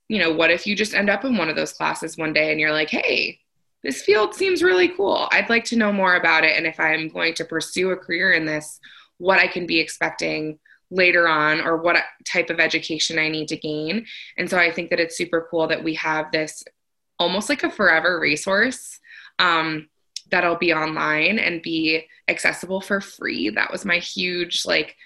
you 0.08 0.18
know 0.18 0.32
what 0.32 0.50
if 0.50 0.66
you 0.66 0.76
just 0.76 0.94
end 0.94 1.08
up 1.08 1.24
in 1.24 1.36
one 1.36 1.48
of 1.48 1.56
those 1.56 1.72
classes 1.72 2.16
one 2.16 2.32
day 2.32 2.50
and 2.50 2.60
you're 2.60 2.72
like 2.72 2.90
hey 2.90 3.38
this 3.82 4.02
field 4.02 4.34
seems 4.34 4.62
really 4.62 4.88
cool 4.88 5.28
i'd 5.32 5.48
like 5.48 5.64
to 5.64 5.76
know 5.76 5.92
more 5.92 6.16
about 6.16 6.44
it 6.44 6.56
and 6.56 6.66
if 6.66 6.78
i'm 6.78 7.08
going 7.08 7.32
to 7.34 7.44
pursue 7.44 7.90
a 7.90 7.96
career 7.96 8.32
in 8.32 8.44
this 8.44 8.78
what 9.18 9.38
i 9.38 9.46
can 9.46 9.66
be 9.66 9.78
expecting 9.78 10.58
later 10.90 11.28
on 11.28 11.60
or 11.60 11.76
what 11.76 11.96
type 12.26 12.50
of 12.50 12.58
education 12.58 13.18
I 13.18 13.28
need 13.28 13.48
to 13.48 13.56
gain. 13.56 14.06
And 14.36 14.50
so 14.50 14.58
I 14.58 14.72
think 14.72 14.90
that 14.90 15.00
it's 15.00 15.16
super 15.16 15.46
cool 15.50 15.68
that 15.68 15.84
we 15.84 15.94
have 15.94 16.32
this 16.32 16.64
almost 17.18 17.48
like 17.48 17.62
a 17.62 17.70
forever 17.70 18.18
resource 18.18 18.98
um, 19.38 19.88
that'll 20.30 20.56
be 20.56 20.72
online 20.72 21.38
and 21.38 21.62
be 21.62 22.06
accessible 22.28 22.80
for 22.80 23.00
free. 23.00 23.50
That 23.50 23.70
was 23.70 23.84
my 23.84 23.98
huge 23.98 24.64
like 24.64 24.96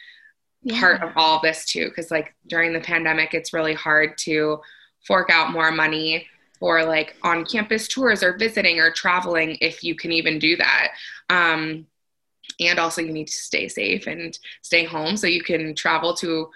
yeah. 0.62 0.80
part 0.80 1.02
of 1.02 1.12
all 1.16 1.36
of 1.36 1.42
this 1.42 1.64
too, 1.64 1.88
because 1.88 2.10
like 2.10 2.34
during 2.46 2.72
the 2.72 2.80
pandemic, 2.80 3.34
it's 3.34 3.52
really 3.52 3.74
hard 3.74 4.16
to 4.18 4.60
fork 5.06 5.30
out 5.30 5.52
more 5.52 5.70
money 5.70 6.26
for 6.58 6.84
like 6.84 7.16
on 7.22 7.44
campus 7.44 7.88
tours 7.88 8.22
or 8.22 8.38
visiting 8.38 8.80
or 8.80 8.90
traveling 8.90 9.58
if 9.60 9.84
you 9.84 9.94
can 9.94 10.12
even 10.12 10.38
do 10.38 10.56
that. 10.56 10.92
Um, 11.28 11.86
and 12.60 12.78
also, 12.78 13.02
you 13.02 13.12
need 13.12 13.28
to 13.28 13.32
stay 13.32 13.68
safe 13.68 14.06
and 14.06 14.38
stay 14.62 14.84
home 14.84 15.16
so 15.16 15.26
you 15.26 15.42
can 15.42 15.74
travel 15.74 16.14
to 16.14 16.48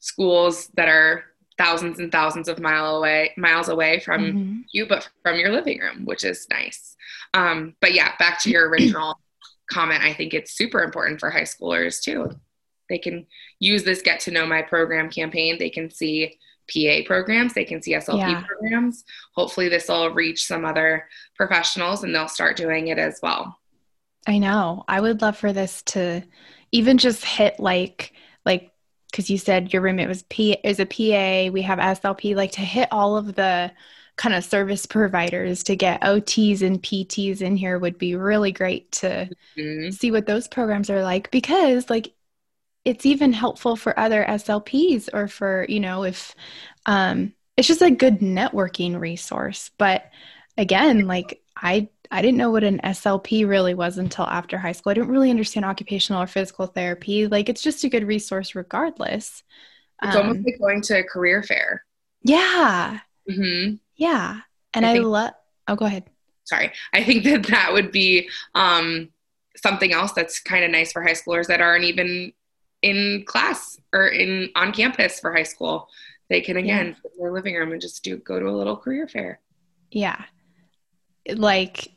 schools 0.00 0.68
that 0.74 0.88
are 0.88 1.24
thousands 1.58 1.98
and 1.98 2.10
thousands 2.12 2.48
of 2.48 2.60
mile 2.60 2.96
away 2.96 3.32
miles 3.36 3.68
away 3.68 3.98
from 4.00 4.22
mm-hmm. 4.22 4.60
you 4.72 4.86
but 4.86 5.08
from 5.22 5.38
your 5.38 5.50
living 5.50 5.78
room 5.80 6.04
which 6.04 6.24
is 6.24 6.46
nice 6.50 6.96
um, 7.34 7.74
but 7.80 7.92
yeah 7.92 8.12
back 8.18 8.40
to 8.40 8.50
your 8.50 8.68
original 8.68 9.18
comment 9.70 10.02
i 10.02 10.14
think 10.14 10.32
it's 10.32 10.56
super 10.56 10.82
important 10.82 11.20
for 11.20 11.30
high 11.30 11.42
schoolers 11.42 12.00
too 12.00 12.30
they 12.88 12.98
can 12.98 13.26
use 13.58 13.84
this 13.84 14.00
get 14.00 14.20
to 14.20 14.30
know 14.30 14.46
my 14.46 14.62
program 14.62 15.10
campaign 15.10 15.56
they 15.58 15.70
can 15.70 15.90
see 15.90 16.38
PA 16.72 17.00
programs, 17.06 17.54
they 17.54 17.64
can 17.64 17.80
see 17.80 17.94
SLP 17.94 18.18
Yeah. 18.18 18.42
programs. 18.42 19.04
Hopefully, 19.34 19.68
this 19.68 19.88
will 19.88 20.10
reach 20.10 20.46
some 20.46 20.64
other 20.64 21.08
professionals 21.34 22.04
and 22.04 22.14
they'll 22.14 22.28
start 22.28 22.56
doing 22.56 22.88
it 22.88 22.98
as 22.98 23.20
well. 23.22 23.58
I 24.26 24.38
know. 24.38 24.84
I 24.86 25.00
would 25.00 25.22
love 25.22 25.38
for 25.38 25.52
this 25.52 25.82
to 25.84 26.22
even 26.72 26.98
just 26.98 27.24
hit 27.24 27.58
like 27.58 28.12
like 28.44 28.70
because 29.10 29.30
you 29.30 29.38
said 29.38 29.72
your 29.72 29.82
roommate 29.82 30.08
was 30.08 30.22
P 30.24 30.52
is 30.64 30.80
a 30.80 30.86
PA. 30.86 31.50
We 31.50 31.62
have 31.62 31.78
SLP. 31.78 32.34
Like 32.34 32.52
to 32.52 32.60
hit 32.60 32.88
all 32.92 33.16
of 33.16 33.34
the 33.34 33.72
kind 34.16 34.34
of 34.34 34.44
service 34.44 34.86
providers 34.86 35.62
to 35.64 35.76
get 35.76 36.00
OTs 36.04 36.62
and 36.62 36.82
PTs 36.82 37.40
in 37.42 37.56
here 37.56 37.78
would 37.78 37.98
be 37.98 38.16
really 38.16 38.52
great 38.52 38.92
to 38.92 39.30
Mhm. 39.56 39.98
see 39.98 40.10
what 40.12 40.26
those 40.26 40.48
programs 40.48 40.90
are 40.90 41.02
like 41.02 41.30
because 41.30 41.90
like 41.90 42.14
it's 42.84 43.06
even 43.06 43.32
helpful 43.32 43.76
for 43.76 43.98
other 43.98 44.24
SLPs 44.28 45.08
or 45.12 45.28
for 45.28 45.66
you 45.68 45.80
know 45.80 46.04
if 46.04 46.34
um 46.86 47.34
it's 47.56 47.68
just 47.68 47.82
a 47.82 47.90
good 47.90 48.20
networking 48.20 48.98
resource 48.98 49.70
but 49.78 50.10
again 50.56 51.06
like 51.06 51.42
I 51.56 51.88
I 52.10 52.22
didn't 52.22 52.38
know 52.38 52.50
what 52.50 52.64
an 52.64 52.80
SLP 52.82 53.46
really 53.46 53.74
was 53.74 53.98
until 53.98 54.24
after 54.24 54.56
high 54.58 54.72
school. 54.72 54.90
I 54.90 54.94
didn't 54.94 55.10
really 55.10 55.30
understand 55.30 55.66
occupational 55.66 56.22
or 56.22 56.26
physical 56.26 56.66
therapy. 56.66 57.26
Like 57.26 57.48
it's 57.48 57.62
just 57.62 57.84
a 57.84 57.88
good 57.88 58.04
resource 58.06 58.54
regardless. 58.54 59.42
It's 60.02 60.16
Um, 60.16 60.28
almost 60.28 60.46
like 60.46 60.58
going 60.58 60.80
to 60.82 60.98
a 61.00 61.04
career 61.04 61.42
fair. 61.42 61.84
yeah. 62.22 63.00
hmm 63.28 63.74
Yeah. 63.96 64.40
And 64.74 64.86
I 64.86 64.90
I, 64.90 64.92
think- 64.94 65.06
love 65.06 65.32
Oh, 65.66 65.76
go 65.76 65.84
ahead. 65.84 66.04
Sorry, 66.44 66.72
I 66.94 67.04
think 67.04 67.24
that 67.24 67.42
that 67.48 67.74
would 67.74 67.92
be 67.92 68.30
um, 68.54 69.10
something 69.56 69.92
else 69.92 70.12
that's 70.12 70.40
kind 70.40 70.64
of 70.64 70.70
nice 70.70 70.92
for 70.92 71.02
high 71.02 71.12
schoolers 71.12 71.46
that 71.48 71.60
aren't 71.60 71.84
even 71.84 72.32
in 72.80 73.24
class 73.26 73.78
or 73.92 74.06
in 74.08 74.48
on 74.56 74.72
campus 74.72 75.20
for 75.20 75.30
high 75.34 75.42
school. 75.42 75.88
They 76.30 76.40
can 76.40 76.56
again 76.56 76.96
sit 77.02 77.12
in 77.12 77.22
their 77.22 77.32
living 77.32 77.54
room 77.54 77.72
and 77.72 77.80
just 77.82 78.02
do 78.02 78.16
go 78.16 78.40
to 78.40 78.48
a 78.48 78.56
little 78.56 78.78
career 78.78 79.06
fair. 79.06 79.40
Yeah. 79.90 80.24
Like 81.34 81.88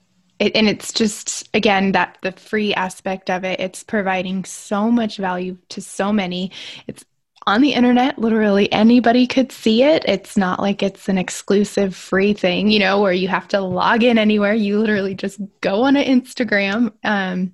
it, 0.42 0.56
and 0.56 0.68
it's 0.68 0.92
just 0.92 1.48
again 1.54 1.92
that 1.92 2.18
the 2.24 2.32
free 2.32 2.74
aspect 2.74 3.30
of 3.30 3.44
it, 3.44 3.60
it's 3.60 3.84
providing 3.84 4.44
so 4.44 4.90
much 4.90 5.18
value 5.18 5.58
to 5.70 5.82
so 5.82 6.12
many. 6.12 6.52
It's 6.88 7.06
on 7.46 7.62
the 7.62 7.74
internet, 7.74 8.18
literally 8.18 8.72
anybody 8.72 9.28
could 9.28 9.52
see 9.52 9.84
it. 9.84 10.04
It's 10.08 10.38
not 10.38 10.60
like 10.60 10.82
it's 10.82 11.08
an 11.10 11.18
exclusive 11.18 11.96
free 11.96 12.34
thing, 12.34 12.70
you 12.70 12.80
know, 12.80 13.02
where 13.02 13.14
you 13.14 13.28
have 13.28 13.48
to 13.50 13.62
log 13.62 14.04
in 14.04 14.18
anywhere. 14.18 14.54
You 14.54 14.80
literally 14.80 15.14
just 15.14 15.40
go 15.62 15.84
on 15.84 15.96
an 15.96 16.22
Instagram. 16.22 16.92
Um 17.04 17.54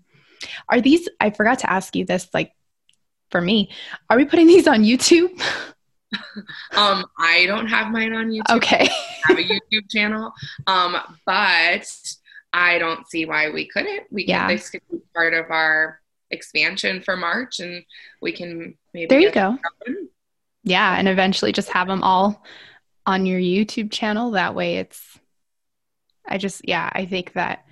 are 0.69 0.79
these 0.79 1.09
I 1.19 1.31
forgot 1.31 1.59
to 1.59 1.71
ask 1.71 1.93
you 1.93 2.05
this 2.05 2.29
like 2.33 2.53
for 3.31 3.41
me, 3.41 3.69
are 4.09 4.15
we 4.15 4.23
putting 4.23 4.47
these 4.47 4.67
on 4.67 4.83
YouTube? 4.83 5.41
Um, 6.77 7.05
I 7.19 7.45
don't 7.47 7.67
have 7.67 7.91
mine 7.91 8.13
on 8.13 8.29
YouTube. 8.29 8.55
Okay. 8.55 8.87
I 8.89 9.27
have 9.27 9.37
a 9.39 9.43
YouTube 9.43 9.91
channel, 9.91 10.31
um, 10.65 10.95
but 11.25 11.85
I 12.53 12.79
don't 12.79 13.07
see 13.07 13.25
why 13.25 13.49
we 13.49 13.67
couldn't. 13.67 14.03
We 14.11 14.23
can, 14.25 14.29
Yeah. 14.29 14.47
this 14.47 14.69
could 14.69 14.81
be 14.91 14.99
part 15.13 15.33
of 15.33 15.51
our 15.51 15.99
expansion 16.31 17.01
for 17.01 17.15
March, 17.15 17.59
and 17.59 17.83
we 18.21 18.31
can 18.31 18.75
maybe. 18.93 19.07
There 19.07 19.19
you 19.19 19.31
go. 19.31 19.57
Yeah, 20.63 20.97
and 20.97 21.07
eventually 21.07 21.51
just 21.51 21.69
have 21.69 21.87
them 21.87 22.03
all 22.03 22.43
on 23.05 23.25
your 23.25 23.39
YouTube 23.39 23.91
channel. 23.91 24.31
That 24.31 24.55
way 24.55 24.77
it's 24.77 25.19
I 26.27 26.37
just 26.37 26.67
yeah, 26.67 26.89
I 26.91 27.05
think 27.05 27.33
that 27.33 27.65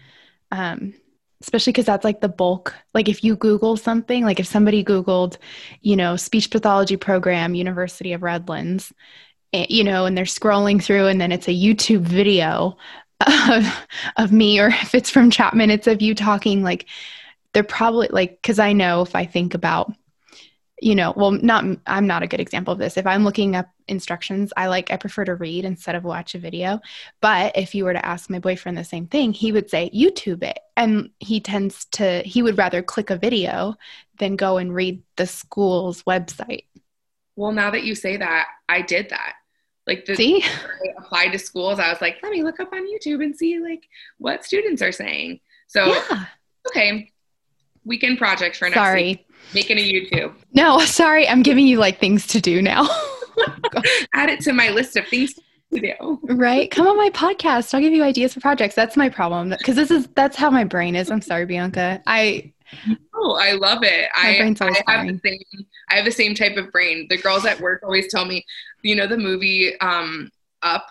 um 0.51 0.93
especially 1.41 1.73
cuz 1.73 1.85
that's 1.85 2.05
like 2.05 2.21
the 2.21 2.29
bulk. 2.29 2.73
Like 2.93 3.09
if 3.09 3.23
you 3.23 3.35
google 3.35 3.75
something, 3.75 4.23
like 4.23 4.39
if 4.39 4.47
somebody 4.47 4.83
googled, 4.83 5.37
you 5.81 5.95
know, 5.97 6.15
speech 6.15 6.49
pathology 6.49 6.95
program 6.95 7.53
University 7.53 8.13
of 8.13 8.23
Redlands, 8.23 8.93
eh, 9.51 9.65
you 9.69 9.83
know, 9.83 10.05
and 10.05 10.17
they're 10.17 10.23
scrolling 10.25 10.81
through 10.81 11.07
and 11.07 11.19
then 11.19 11.33
it's 11.33 11.49
a 11.49 11.51
YouTube 11.51 12.01
video 12.01 12.77
of, 13.49 13.87
of 14.17 14.31
me 14.31 14.59
or 14.59 14.67
if 14.67 14.95
it's 14.95 15.09
from 15.09 15.31
Chapman, 15.31 15.71
it's 15.71 15.87
of 15.87 16.01
you 16.01 16.15
talking 16.15 16.63
like 16.63 16.85
they're 17.53 17.63
probably 17.63 18.09
like 18.09 18.41
cuz 18.41 18.59
I 18.59 18.73
know 18.73 19.01
if 19.01 19.15
I 19.15 19.25
think 19.25 19.53
about 19.53 19.93
you 20.81 20.93
know, 20.93 21.13
well, 21.15 21.31
not 21.31 21.63
I'm 21.87 22.05
not 22.05 22.23
a 22.23 22.27
good 22.27 22.41
example 22.41 22.73
of 22.73 22.79
this. 22.79 22.97
If 22.97 23.07
I'm 23.07 23.23
looking 23.23 23.55
up 23.55 23.69
instructions, 23.87 24.51
I 24.57 24.67
like 24.67 24.91
I 24.91 24.97
prefer 24.97 25.23
to 25.25 25.35
read 25.35 25.63
instead 25.63 25.95
of 25.95 26.03
watch 26.03 26.35
a 26.35 26.39
video. 26.39 26.81
But 27.21 27.57
if 27.57 27.73
you 27.73 27.85
were 27.85 27.93
to 27.93 28.05
ask 28.05 28.29
my 28.29 28.39
boyfriend 28.39 28.77
the 28.77 28.83
same 28.83 29.07
thing, 29.07 29.31
he 29.31 29.51
would 29.51 29.69
say 29.69 29.89
YouTube 29.95 30.43
it, 30.43 30.59
and 30.75 31.11
he 31.19 31.39
tends 31.39 31.85
to 31.93 32.21
he 32.23 32.43
would 32.43 32.57
rather 32.57 32.81
click 32.81 33.09
a 33.09 33.17
video 33.17 33.75
than 34.17 34.35
go 34.35 34.57
and 34.57 34.75
read 34.75 35.01
the 35.15 35.27
school's 35.27 36.03
website. 36.03 36.65
Well, 37.35 37.51
now 37.51 37.71
that 37.71 37.83
you 37.83 37.95
say 37.95 38.17
that, 38.17 38.47
I 38.67 38.81
did 38.81 39.09
that. 39.09 39.33
Like 39.87 40.05
the 40.05 40.15
See, 40.15 40.43
I 40.43 40.87
applied 40.97 41.31
to 41.33 41.39
schools, 41.39 41.79
I 41.79 41.89
was 41.89 42.01
like, 42.01 42.17
let 42.23 42.31
me 42.31 42.41
look 42.43 42.59
up 42.59 42.73
on 42.73 42.87
YouTube 42.91 43.23
and 43.23 43.35
see 43.35 43.59
like 43.59 43.87
what 44.17 44.43
students 44.43 44.81
are 44.81 44.91
saying. 44.91 45.39
So 45.67 45.85
yeah. 45.85 46.25
okay, 46.67 47.11
weekend 47.83 48.17
project 48.17 48.55
for 48.57 48.65
next 48.65 48.75
Sorry, 48.75 49.03
week. 49.03 49.27
Making 49.53 49.77
a 49.77 49.81
YouTube. 49.81 50.33
no, 50.53 50.79
sorry. 50.79 51.27
I'm 51.27 51.43
giving 51.43 51.67
you 51.67 51.77
like 51.77 51.99
things 51.99 52.25
to 52.27 52.41
do 52.41 52.61
now. 52.61 52.87
Add 54.13 54.29
it 54.29 54.39
to 54.41 54.53
my 54.53 54.69
list 54.69 54.95
of 54.97 55.07
things 55.07 55.33
to 55.73 55.79
do. 55.79 56.19
right? 56.23 56.71
Come 56.71 56.87
on 56.87 56.97
my 56.97 57.09
podcast. 57.11 57.73
I'll 57.73 57.81
give 57.81 57.93
you 57.93 58.03
ideas 58.03 58.33
for 58.33 58.39
projects. 58.39 58.73
That's 58.75 58.97
my 58.97 59.09
problem 59.09 59.49
because 59.49 59.75
this 59.75 59.91
is 59.91 60.07
that's 60.15 60.35
how 60.35 60.49
my 60.49 60.63
brain 60.63 60.95
is. 60.95 61.11
I'm 61.11 61.21
sorry, 61.21 61.45
Bianca. 61.45 62.01
I 62.07 62.53
Oh, 63.13 63.37
I 63.39 63.51
love 63.51 63.83
it. 63.83 64.09
My 64.21 64.29
I, 64.29 64.37
brain's 64.37 64.59
always 64.61 64.77
I 64.87 64.93
have 64.93 65.07
the 65.07 65.19
same. 65.23 65.65
I 65.89 65.95
have 65.95 66.05
the 66.05 66.11
same 66.11 66.33
type 66.35 66.57
of 66.57 66.71
brain. 66.71 67.07
The 67.09 67.17
girls 67.17 67.45
at 67.45 67.59
work 67.59 67.81
always 67.83 68.11
tell 68.11 68.25
me, 68.25 68.45
you 68.81 68.95
know, 68.95 69.07
the 69.07 69.17
movie 69.17 69.79
um, 69.81 70.29
Up, 70.63 70.87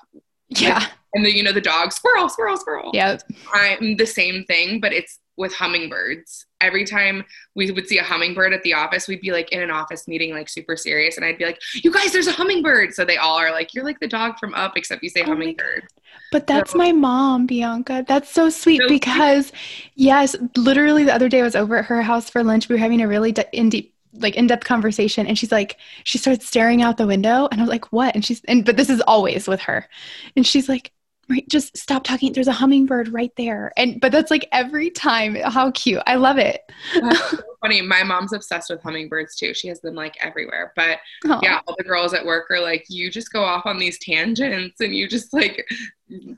yeah 0.50 0.86
and 1.14 1.24
the 1.24 1.32
you 1.34 1.42
know 1.42 1.52
the 1.52 1.60
dog 1.60 1.92
squirrel, 1.92 2.28
squirrel, 2.28 2.56
squirrel. 2.56 2.90
yeah 2.92 3.16
I'm 3.52 3.96
the 3.96 4.06
same 4.06 4.44
thing, 4.44 4.80
but 4.80 4.92
it's 4.92 5.18
with 5.36 5.52
hummingbirds. 5.54 6.46
Every 6.60 6.84
time 6.84 7.24
we 7.56 7.70
would 7.70 7.88
see 7.88 7.98
a 7.98 8.02
hummingbird 8.02 8.52
at 8.52 8.62
the 8.62 8.74
office, 8.74 9.08
we'd 9.08 9.20
be 9.20 9.32
like 9.32 9.50
in 9.52 9.60
an 9.62 9.70
office 9.70 10.06
meeting, 10.06 10.32
like 10.32 10.48
super 10.48 10.76
serious, 10.76 11.16
and 11.16 11.24
I'd 11.26 11.38
be 11.38 11.44
like, 11.44 11.60
"You 11.82 11.92
guys, 11.92 12.12
there's 12.12 12.26
a 12.26 12.32
hummingbird!" 12.32 12.94
So 12.94 13.04
they 13.04 13.16
all 13.16 13.36
are 13.38 13.50
like, 13.52 13.74
"You're 13.74 13.84
like 13.84 13.98
the 14.00 14.06
dog 14.08 14.38
from 14.38 14.54
Up, 14.54 14.76
except 14.76 15.02
you 15.02 15.08
say 15.08 15.22
Oh 15.22 15.26
hummingbird." 15.26 15.84
But 16.30 16.46
that's 16.46 16.72
So- 16.72 16.78
my 16.78 16.92
mom, 16.92 17.46
Bianca. 17.46 18.04
That's 18.06 18.30
so 18.30 18.48
sweet 18.50 18.80
So 18.80 18.86
sweet. 18.88 19.00
because, 19.02 19.52
yes, 19.94 20.34
literally 20.56 21.04
the 21.04 21.14
other 21.14 21.28
day 21.28 21.40
I 21.40 21.44
was 21.44 21.56
over 21.56 21.76
at 21.76 21.84
her 21.86 22.02
house 22.02 22.28
for 22.30 22.42
lunch. 22.44 22.68
We 22.68 22.74
were 22.76 22.80
having 22.80 23.00
a 23.00 23.08
really 23.08 23.32
de- 23.32 23.56
in 23.56 23.68
deep, 23.68 23.93
like 24.14 24.36
in 24.36 24.46
depth 24.46 24.64
conversation, 24.64 25.26
and 25.26 25.38
she's 25.38 25.52
like, 25.52 25.78
she 26.04 26.18
starts 26.18 26.46
staring 26.46 26.82
out 26.82 26.96
the 26.96 27.06
window, 27.06 27.48
and 27.50 27.60
I 27.60 27.64
was 27.64 27.70
like, 27.70 27.92
what? 27.92 28.14
And 28.14 28.24
she's, 28.24 28.42
and 28.44 28.64
but 28.64 28.76
this 28.76 28.90
is 28.90 29.00
always 29.02 29.48
with 29.48 29.60
her, 29.60 29.88
and 30.36 30.46
she's 30.46 30.68
like, 30.68 30.92
right, 31.28 31.48
just 31.48 31.76
stop 31.76 32.04
talking. 32.04 32.32
There's 32.32 32.48
a 32.48 32.52
hummingbird 32.52 33.08
right 33.08 33.32
there, 33.36 33.72
and 33.76 34.00
but 34.00 34.12
that's 34.12 34.30
like 34.30 34.48
every 34.52 34.90
time. 34.90 35.34
How 35.36 35.70
cute! 35.72 36.02
I 36.06 36.16
love 36.16 36.38
it. 36.38 36.60
So 37.34 37.38
funny. 37.60 37.80
My 37.80 38.02
mom's 38.02 38.34
obsessed 38.34 38.68
with 38.68 38.82
hummingbirds 38.82 39.36
too. 39.36 39.54
She 39.54 39.68
has 39.68 39.80
them 39.80 39.94
like 39.94 40.16
everywhere. 40.22 40.74
But 40.76 40.98
Aw. 41.26 41.40
yeah, 41.42 41.60
all 41.66 41.74
the 41.78 41.84
girls 41.84 42.12
at 42.12 42.24
work 42.24 42.50
are 42.50 42.60
like, 42.60 42.84
you 42.90 43.10
just 43.10 43.32
go 43.32 43.42
off 43.42 43.64
on 43.64 43.78
these 43.78 43.98
tangents 44.00 44.80
and 44.80 44.94
you 44.94 45.08
just 45.08 45.32
like 45.32 45.66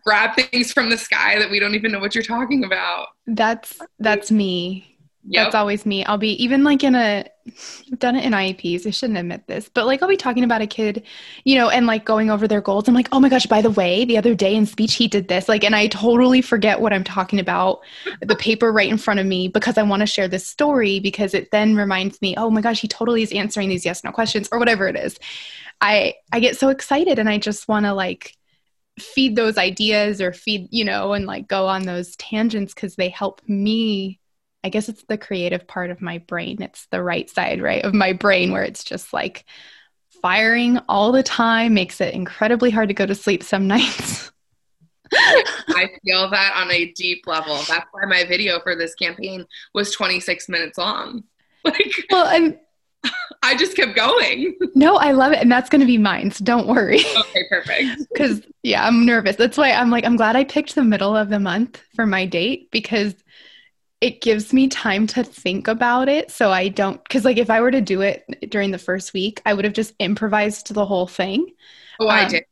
grab 0.05 0.37
things 0.37 0.73
from 0.73 0.89
the 0.89 0.97
sky 0.97 1.37
that 1.41 1.51
we 1.51 1.59
don't 1.59 1.75
even 1.75 1.91
know 1.91 1.99
what 1.99 2.15
you're 2.15 2.23
talking 2.23 2.65
about. 2.65 3.09
That's 3.27 3.77
that's 3.99 4.31
me. 4.31 4.96
Yep. 5.29 5.47
That's 5.47 5.55
always 5.57 5.85
me. 5.85 6.05
I'll 6.05 6.19
be 6.19 6.41
even 6.43 6.63
like 6.63 6.85
in 6.85 6.95
a 6.95 7.25
I've 7.93 7.99
done 7.99 8.15
it 8.15 8.25
in 8.25 8.33
IEPs. 8.33 8.87
I 8.87 8.91
shouldn't 8.91 9.19
admit 9.19 9.47
this, 9.49 9.69
but 9.69 9.87
like 9.87 10.01
I'll 10.01 10.09
be 10.09 10.17
talking 10.17 10.45
about 10.45 10.63
a 10.63 10.69
kid, 10.69 11.03
you 11.45 11.57
know, 11.57 11.69
and 11.69 11.85
like 11.87 12.05
going 12.05 12.31
over 12.31 12.47
their 12.47 12.61
goals. 12.61 12.87
I'm 12.87 12.95
like, 12.95 13.09
oh 13.11 13.19
my 13.19 13.29
gosh, 13.29 13.47
by 13.47 13.61
the 13.61 13.71
way, 13.71 14.05
the 14.05 14.19
other 14.19 14.37
day 14.37 14.55
in 14.55 14.67
speech 14.67 14.95
he 14.95 15.09
did 15.09 15.27
this. 15.27 15.49
Like, 15.49 15.65
and 15.65 15.75
I 15.75 15.89
totally 15.89 16.43
forget 16.43 16.81
what 16.81 16.93
I'm 16.93 17.03
talking 17.03 17.41
about, 17.41 17.81
the 18.21 18.37
paper 18.41 18.73
right 18.73 18.89
in 18.89 18.99
front 18.99 19.19
of 19.19 19.27
me 19.27 19.49
because 19.49 19.77
I 19.79 19.83
want 19.83 20.01
to 20.01 20.07
share 20.07 20.29
this 20.29 20.47
story 20.47 21.01
because 21.01 21.35
it 21.35 21.51
then 21.51 21.75
reminds 21.75 22.23
me, 22.23 22.37
oh 22.37 22.49
my 22.49 22.61
gosh, 22.61 22.81
he 22.81 22.89
totally 22.89 23.23
is 23.23 23.33
answering 23.33 23.69
these 23.69 23.85
yes 23.85 24.05
no 24.05 24.13
questions 24.13 24.49
or 24.53 24.61
whatever 24.61 24.87
it 24.87 24.97
is. 24.97 25.19
I 25.81 26.15
I 26.31 26.39
get 26.39 26.57
so 26.57 26.69
excited 26.69 27.19
and 27.19 27.29
I 27.29 27.39
just 27.39 27.67
want 27.67 27.85
to 27.87 27.95
like 27.95 28.33
feed 28.99 29.35
those 29.35 29.59
ideas 29.59 30.21
or 30.21 30.33
feed, 30.33 30.69
you 30.71 30.85
know, 30.85 31.15
and 31.15 31.27
like 31.27 31.49
go 31.49 31.67
on 31.67 31.83
those 31.83 32.15
tangents 32.17 32.75
because 32.75 32.95
they 32.95 33.09
help 33.09 33.43
me 33.49 34.21
I 34.67 34.69
guess 34.69 34.89
it's 34.89 35.05
the 35.05 35.17
creative 35.17 35.69
part 35.69 35.93
of 35.93 36.03
my 36.03 36.19
brain. 36.19 36.61
It's 36.61 36.87
the 36.87 37.01
right 37.01 37.31
side, 37.31 37.63
right, 37.63 37.85
of 37.85 37.95
my 37.95 38.13
brain 38.13 38.51
where 38.51 38.65
it's 38.65 38.83
just 38.83 39.13
like 39.13 39.45
firing 40.21 40.81
all 40.89 41.13
the 41.13 41.23
time 41.23 41.73
makes 41.73 42.01
it 42.01 42.15
incredibly 42.15 42.71
hard 42.71 42.89
to 42.89 42.95
go 42.95 43.07
to 43.07 43.15
sleep 43.15 43.45
some 43.45 43.67
nights. 43.69 44.33
I 45.13 45.89
feel 46.05 46.29
that 46.31 46.55
on 46.57 46.73
a 46.73 46.93
deep 46.95 47.29
level. 47.29 47.55
That's 47.69 47.87
why 47.93 48.07
my 48.09 48.25
video 48.25 48.59
for 48.59 48.75
this 48.75 48.97
campaign 48.97 49.47
was 49.73 49.93
26 49.93 50.49
minutes 50.49 50.79
long. 50.79 51.23
Like 51.65 51.93
well, 52.13 52.29
and 52.29 52.61
I 53.43 53.57
just 53.57 53.77
kept 53.77 53.97
going. 53.97 54.57
no, 54.77 54.97
I 54.97 55.11
love 55.11 55.33
it. 55.33 55.41
And 55.41 55.51
that's 55.51 55.69
going 55.69 55.81
to 55.81 55.87
be 55.87 55.99
mine. 55.99 56.31
So 56.31 56.45
don't 56.45 56.69
worry. 56.69 57.01
Okay, 57.01 57.45
perfect. 57.49 58.07
Because, 58.13 58.43
yeah, 58.63 58.87
I'm 58.87 59.05
nervous. 59.05 59.35
That's 59.35 59.59
why 59.59 59.73
I'm 59.73 59.91
like, 59.91 60.05
I'm 60.05 60.15
glad 60.15 60.37
I 60.37 60.45
picked 60.45 60.77
the 60.77 60.85
middle 60.85 61.17
of 61.17 61.29
the 61.29 61.41
month 61.41 61.83
for 61.97 62.07
my 62.07 62.25
date 62.25 62.71
because 62.71 63.17
it 64.01 64.21
gives 64.21 64.53
me 64.53 64.69
time 64.69 65.07
to 65.07 65.25
think 65.25 65.69
about 65.69 66.09
it 66.09 66.31
so 66.31 66.51
I 66.51 66.69
don't 66.69 67.07
cuz 67.09 67.25
like 67.25 67.39
if 67.39 67.51
I 67.51 67.61
were 67.61 67.71
to 67.71 67.81
do 67.81 68.03
it 68.03 68.25
during 68.51 68.71
the 68.71 68.79
first 68.79 69.13
week, 69.15 69.41
I 69.47 69.55
would 69.55 69.65
have 69.65 69.75
just 69.75 69.95
improvised 69.99 70.73
the 70.75 70.87
whole 70.87 71.07
thing. 71.07 71.53
Oh, 71.99 72.09
I 72.09 72.25
um, 72.25 72.31
did. 72.31 72.45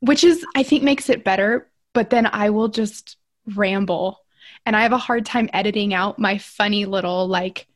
Which 0.00 0.24
is 0.24 0.44
I 0.54 0.62
think 0.62 0.82
makes 0.82 1.08
it 1.10 1.24
better, 1.24 1.70
but 1.92 2.10
then 2.10 2.26
I 2.26 2.50
will 2.50 2.68
just 2.68 3.16
ramble 3.54 4.20
and 4.64 4.74
I 4.74 4.82
have 4.82 4.92
a 4.92 4.98
hard 4.98 5.24
time 5.24 5.48
editing 5.52 5.94
out 5.94 6.18
my 6.18 6.38
funny 6.38 6.84
little 6.84 7.28
like 7.28 7.66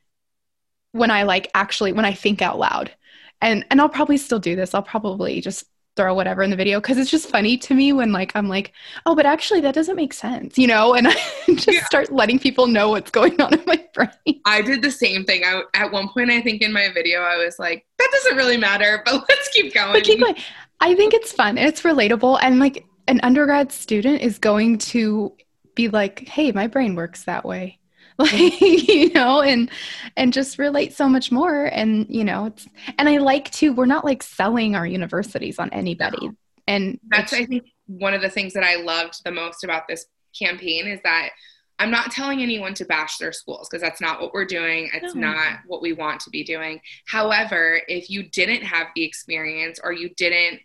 when 0.93 1.11
I 1.11 1.23
like 1.23 1.51
actually 1.55 1.93
when 1.93 2.05
I 2.05 2.15
think 2.15 2.43
out 2.43 2.59
loud. 2.59 2.95
And 3.41 3.65
and 3.71 3.81
I'll 3.81 3.89
probably 3.89 4.17
still 4.19 4.39
do 4.39 4.57
this. 4.57 4.75
I'll 4.75 4.83
probably 4.83 5.41
just 5.41 5.65
throw 6.01 6.15
whatever 6.15 6.43
in 6.43 6.49
the 6.49 6.57
video 6.57 6.81
because 6.81 6.97
it's 6.97 7.11
just 7.11 7.29
funny 7.29 7.59
to 7.59 7.75
me 7.75 7.93
when 7.93 8.11
like 8.11 8.33
I'm 8.35 8.49
like, 8.49 8.73
oh, 9.05 9.15
but 9.15 9.27
actually 9.27 9.61
that 9.61 9.75
doesn't 9.75 9.97
make 9.97 10.15
sense, 10.15 10.57
you 10.57 10.67
know, 10.67 10.95
and 10.95 11.07
I 11.09 11.13
just 11.49 11.69
yeah. 11.69 11.85
start 11.85 12.11
letting 12.11 12.39
people 12.39 12.67
know 12.67 12.89
what's 12.89 13.11
going 13.11 13.39
on 13.39 13.53
in 13.53 13.63
my 13.67 13.85
brain. 13.95 14.41
I 14.47 14.63
did 14.63 14.81
the 14.81 14.91
same 14.91 15.27
thing. 15.27 15.45
I 15.45 15.63
at 15.75 15.93
one 15.93 16.09
point 16.09 16.31
I 16.31 16.41
think 16.41 16.63
in 16.63 16.73
my 16.73 16.89
video 16.95 17.21
I 17.21 17.37
was 17.37 17.59
like, 17.59 17.85
that 17.99 18.09
doesn't 18.13 18.37
really 18.37 18.57
matter, 18.57 19.03
but 19.05 19.13
let's 19.29 19.49
keep 19.49 19.75
going. 19.75 19.93
But 19.93 20.05
keep 20.05 20.21
going. 20.21 20.37
I 20.81 20.95
think 20.95 21.13
it's 21.13 21.33
fun. 21.33 21.59
It's 21.59 21.83
relatable 21.83 22.39
and 22.41 22.59
like 22.59 22.87
an 23.07 23.21
undergrad 23.23 23.71
student 23.71 24.23
is 24.23 24.39
going 24.39 24.79
to 24.79 25.37
be 25.75 25.89
like, 25.89 26.27
hey, 26.29 26.51
my 26.53 26.67
brain 26.67 26.95
works 26.95 27.25
that 27.25 27.45
way. 27.45 27.79
Like 28.21 28.61
you 28.61 29.13
know 29.13 29.43
and 29.43 29.71
and 30.17 30.33
just 30.33 30.59
relate 30.59 30.93
so 30.93 31.09
much 31.09 31.33
more 31.33 31.67
and 31.67 32.07
you 32.09 32.25
know 32.25 32.47
it's 32.47 32.67
and 32.99 33.09
i 33.09 33.19
like 33.19 33.51
to 33.51 33.73
we're 33.73 33.87
not 33.87 34.05
like 34.05 34.23
selling 34.23 34.75
our 34.75 34.87
universities 34.87 35.59
on 35.59 35.71
anybody 35.73 36.29
no. 36.29 36.35
and 36.67 36.99
that's 37.09 37.33
i 37.33 37.45
think 37.45 37.65
one 37.87 38.15
of 38.15 38.23
the 38.23 38.31
things 38.31 38.53
that 38.53 38.65
i 38.65 38.77
loved 38.77 39.21
the 39.25 39.31
most 39.31 39.65
about 39.65 39.89
this 39.89 40.07
campaign 40.39 40.87
is 40.87 41.01
that 41.03 41.31
i'm 41.79 41.91
not 41.91 42.11
telling 42.11 42.41
anyone 42.41 42.75
to 42.75 42.85
bash 42.85 43.19
their 43.19 43.33
schools 43.33 43.69
because 43.69 43.83
that's 43.83 44.01
not 44.01 44.21
what 44.21 44.33
we're 44.33 44.45
doing 44.45 44.91
it's 44.95 45.15
no. 45.15 45.33
not 45.33 45.59
what 45.67 45.83
we 45.83 45.93
want 45.93 46.21
to 46.21 46.31
be 46.31 46.45
doing 46.45 46.81
however 47.07 47.81
if 47.89 48.11
you 48.11 48.23
didn't 48.31 48.63
have 48.63 48.89
the 48.95 49.05
experience 49.05 49.81
or 49.83 49.93
you 49.93 50.11
didn't 50.17 50.61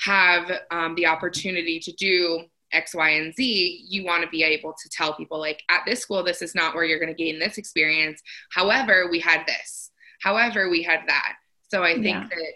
have 0.00 0.50
um, 0.70 0.94
the 0.96 1.06
opportunity 1.06 1.78
to 1.78 1.92
do 1.92 2.44
X, 2.74 2.94
Y, 2.94 3.10
and 3.10 3.34
Z, 3.34 3.86
you 3.88 4.04
want 4.04 4.22
to 4.22 4.28
be 4.28 4.42
able 4.42 4.72
to 4.72 4.88
tell 4.90 5.14
people, 5.14 5.38
like, 5.38 5.62
at 5.70 5.82
this 5.86 6.00
school, 6.00 6.22
this 6.22 6.42
is 6.42 6.54
not 6.54 6.74
where 6.74 6.84
you're 6.84 6.98
going 6.98 7.14
to 7.14 7.24
gain 7.24 7.38
this 7.38 7.56
experience. 7.56 8.20
However, 8.50 9.08
we 9.10 9.20
had 9.20 9.46
this. 9.46 9.90
However, 10.20 10.68
we 10.68 10.82
had 10.82 11.00
that. 11.06 11.34
So 11.70 11.82
I 11.82 11.94
think 11.94 12.06
yeah. 12.06 12.28
that 12.28 12.52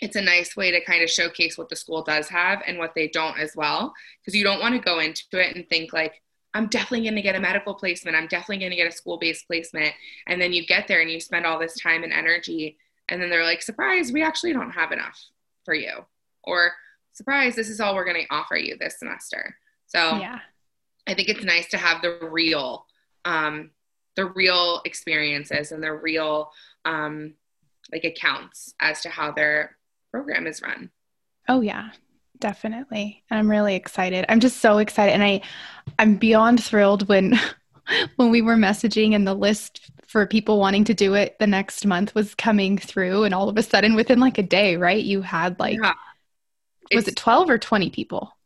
it's 0.00 0.16
a 0.16 0.22
nice 0.22 0.56
way 0.56 0.70
to 0.70 0.84
kind 0.84 1.02
of 1.02 1.10
showcase 1.10 1.58
what 1.58 1.68
the 1.68 1.76
school 1.76 2.02
does 2.02 2.28
have 2.28 2.62
and 2.66 2.78
what 2.78 2.94
they 2.94 3.08
don't 3.08 3.38
as 3.38 3.54
well. 3.54 3.92
Because 4.20 4.34
you 4.34 4.44
don't 4.44 4.60
want 4.60 4.74
to 4.74 4.80
go 4.80 4.98
into 5.00 5.22
it 5.32 5.54
and 5.54 5.68
think, 5.68 5.92
like, 5.92 6.22
I'm 6.54 6.66
definitely 6.66 7.02
going 7.02 7.16
to 7.16 7.22
get 7.22 7.36
a 7.36 7.40
medical 7.40 7.74
placement. 7.74 8.16
I'm 8.16 8.26
definitely 8.26 8.58
going 8.58 8.70
to 8.70 8.76
get 8.76 8.92
a 8.92 8.96
school 8.96 9.18
based 9.18 9.46
placement. 9.46 9.94
And 10.26 10.40
then 10.40 10.52
you 10.52 10.66
get 10.66 10.88
there 10.88 11.00
and 11.00 11.10
you 11.10 11.20
spend 11.20 11.46
all 11.46 11.58
this 11.58 11.78
time 11.78 12.02
and 12.02 12.12
energy. 12.12 12.76
And 13.08 13.20
then 13.20 13.30
they're 13.30 13.44
like, 13.44 13.62
surprise, 13.62 14.10
we 14.10 14.22
actually 14.22 14.52
don't 14.52 14.70
have 14.70 14.92
enough 14.92 15.18
for 15.64 15.74
you. 15.74 16.04
Or, 16.44 16.72
surprise, 17.20 17.54
this 17.54 17.68
is 17.68 17.80
all 17.80 17.94
we're 17.94 18.06
going 18.06 18.24
to 18.24 18.34
offer 18.34 18.56
you 18.56 18.78
this 18.80 18.98
semester. 18.98 19.54
So 19.86 20.16
yeah. 20.16 20.38
I 21.06 21.12
think 21.12 21.28
it's 21.28 21.44
nice 21.44 21.68
to 21.68 21.76
have 21.76 22.00
the 22.00 22.18
real, 22.30 22.86
um, 23.26 23.72
the 24.16 24.24
real 24.24 24.80
experiences 24.86 25.70
and 25.70 25.82
the 25.82 25.92
real 25.92 26.50
um, 26.86 27.34
like 27.92 28.04
accounts 28.04 28.72
as 28.80 29.02
to 29.02 29.10
how 29.10 29.32
their 29.32 29.76
program 30.10 30.46
is 30.46 30.62
run. 30.62 30.90
Oh 31.46 31.60
yeah, 31.60 31.90
definitely. 32.38 33.22
And 33.28 33.38
I'm 33.38 33.50
really 33.50 33.74
excited. 33.74 34.24
I'm 34.30 34.40
just 34.40 34.58
so 34.58 34.78
excited, 34.78 35.12
and 35.12 35.22
I, 35.22 35.42
I'm 35.98 36.16
beyond 36.16 36.64
thrilled 36.64 37.06
when, 37.06 37.38
when 38.16 38.30
we 38.30 38.40
were 38.40 38.56
messaging 38.56 39.14
and 39.14 39.26
the 39.26 39.34
list 39.34 39.90
for 40.06 40.26
people 40.26 40.58
wanting 40.58 40.84
to 40.84 40.94
do 40.94 41.14
it 41.14 41.38
the 41.38 41.46
next 41.46 41.86
month 41.86 42.14
was 42.14 42.34
coming 42.34 42.78
through, 42.78 43.24
and 43.24 43.34
all 43.34 43.50
of 43.50 43.58
a 43.58 43.62
sudden, 43.62 43.94
within 43.94 44.20
like 44.20 44.38
a 44.38 44.42
day, 44.42 44.76
right, 44.76 45.04
you 45.04 45.20
had 45.20 45.58
like. 45.60 45.76
Yeah 45.82 45.92
was 46.96 47.08
it 47.08 47.16
12 47.16 47.50
or 47.50 47.58
20 47.58 47.90
people? 47.90 48.36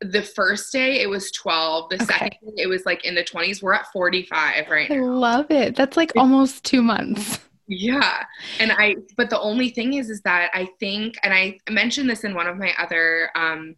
The 0.00 0.22
first 0.22 0.72
day 0.72 1.00
it 1.00 1.08
was 1.08 1.30
12. 1.32 1.90
The 1.90 1.96
okay. 1.96 2.04
second 2.04 2.56
day 2.56 2.62
it 2.62 2.68
was 2.68 2.86
like 2.86 3.04
in 3.04 3.14
the 3.14 3.24
20s. 3.24 3.62
We're 3.62 3.74
at 3.74 3.90
45 3.92 4.68
right 4.68 4.88
now. 4.88 4.96
I 4.96 5.00
love 5.00 5.50
it. 5.50 5.74
That's 5.74 5.96
like 5.96 6.12
almost 6.16 6.64
two 6.64 6.82
months. 6.82 7.40
Yeah. 7.70 8.24
And 8.60 8.72
I, 8.72 8.96
but 9.18 9.28
the 9.28 9.38
only 9.38 9.68
thing 9.68 9.92
is, 9.92 10.08
is 10.08 10.22
that 10.22 10.50
I 10.54 10.68
think, 10.80 11.16
and 11.22 11.34
I 11.34 11.58
mentioned 11.68 12.08
this 12.08 12.24
in 12.24 12.34
one 12.34 12.46
of 12.46 12.56
my 12.56 12.72
other 12.78 13.30
um, 13.34 13.76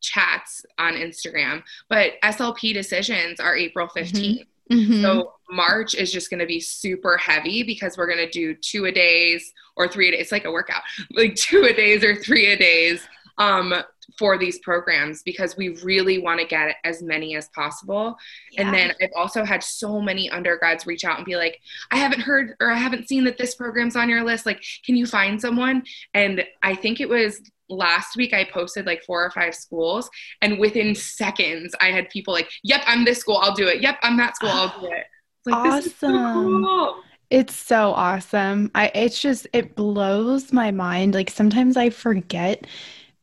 chats 0.00 0.64
on 0.78 0.94
Instagram, 0.94 1.64
but 1.88 2.12
SLP 2.22 2.72
decisions 2.72 3.40
are 3.40 3.56
April 3.56 3.88
15th. 3.88 4.12
Mm-hmm. 4.12 4.42
Mm-hmm. 4.70 5.02
So 5.02 5.32
March 5.50 5.94
is 5.94 6.12
just 6.12 6.30
going 6.30 6.40
to 6.40 6.46
be 6.46 6.60
super 6.60 7.16
heavy 7.16 7.62
because 7.62 7.96
we're 7.96 8.06
going 8.06 8.24
to 8.24 8.30
do 8.30 8.54
two 8.54 8.84
a 8.86 8.92
days 8.92 9.52
or 9.76 9.88
three 9.88 10.08
a 10.08 10.12
days. 10.12 10.22
It's 10.22 10.32
like 10.32 10.44
a 10.44 10.50
workout, 10.50 10.82
like 11.12 11.34
two 11.34 11.64
a 11.64 11.72
days 11.72 12.04
or 12.04 12.16
three 12.16 12.46
a 12.52 12.56
days 12.56 13.06
um, 13.38 13.74
for 14.18 14.36
these 14.36 14.58
programs 14.58 15.22
because 15.22 15.56
we 15.56 15.70
really 15.82 16.18
want 16.18 16.40
to 16.40 16.46
get 16.46 16.76
as 16.84 17.02
many 17.02 17.36
as 17.36 17.48
possible. 17.50 18.16
Yeah. 18.52 18.62
And 18.62 18.74
then 18.74 18.92
I've 19.00 19.12
also 19.16 19.44
had 19.44 19.62
so 19.62 20.00
many 20.00 20.28
undergrads 20.28 20.86
reach 20.86 21.04
out 21.04 21.18
and 21.18 21.24
be 21.24 21.36
like, 21.36 21.60
I 21.90 21.96
haven't 21.96 22.20
heard 22.20 22.54
or 22.60 22.70
I 22.70 22.76
haven't 22.76 23.08
seen 23.08 23.24
that 23.24 23.38
this 23.38 23.54
program's 23.54 23.96
on 23.96 24.08
your 24.08 24.24
list. 24.24 24.44
Like, 24.44 24.62
can 24.84 24.96
you 24.96 25.06
find 25.06 25.40
someone? 25.40 25.84
And 26.14 26.44
I 26.62 26.74
think 26.74 27.00
it 27.00 27.08
was 27.08 27.40
last 27.68 28.16
week 28.16 28.32
I 28.32 28.44
posted 28.44 28.86
like 28.86 29.02
four 29.04 29.24
or 29.24 29.30
five 29.30 29.54
schools, 29.54 30.08
and 30.42 30.58
within 30.58 30.94
seconds 30.94 31.74
I 31.80 31.90
had 31.90 32.08
people 32.10 32.34
like, 32.34 32.50
"Yep, 32.64 32.82
I'm 32.86 33.04
this 33.04 33.18
school, 33.18 33.36
I'll 33.36 33.54
do 33.54 33.68
it. 33.68 33.82
Yep, 33.82 33.98
I'm 34.02 34.16
that 34.18 34.36
school, 34.36 34.50
I'll 34.50 34.80
do 34.80 34.86
it." 34.86 35.06
Like, 35.46 35.54
awesome. 35.54 35.90
So 35.90 36.32
cool. 36.32 37.02
It's 37.30 37.54
so 37.54 37.92
awesome. 37.92 38.70
I 38.74 38.90
it's 38.94 39.20
just 39.20 39.46
it 39.52 39.74
blows 39.74 40.52
my 40.52 40.70
mind. 40.70 41.14
Like 41.14 41.30
sometimes 41.30 41.76
I 41.76 41.90
forget 41.90 42.66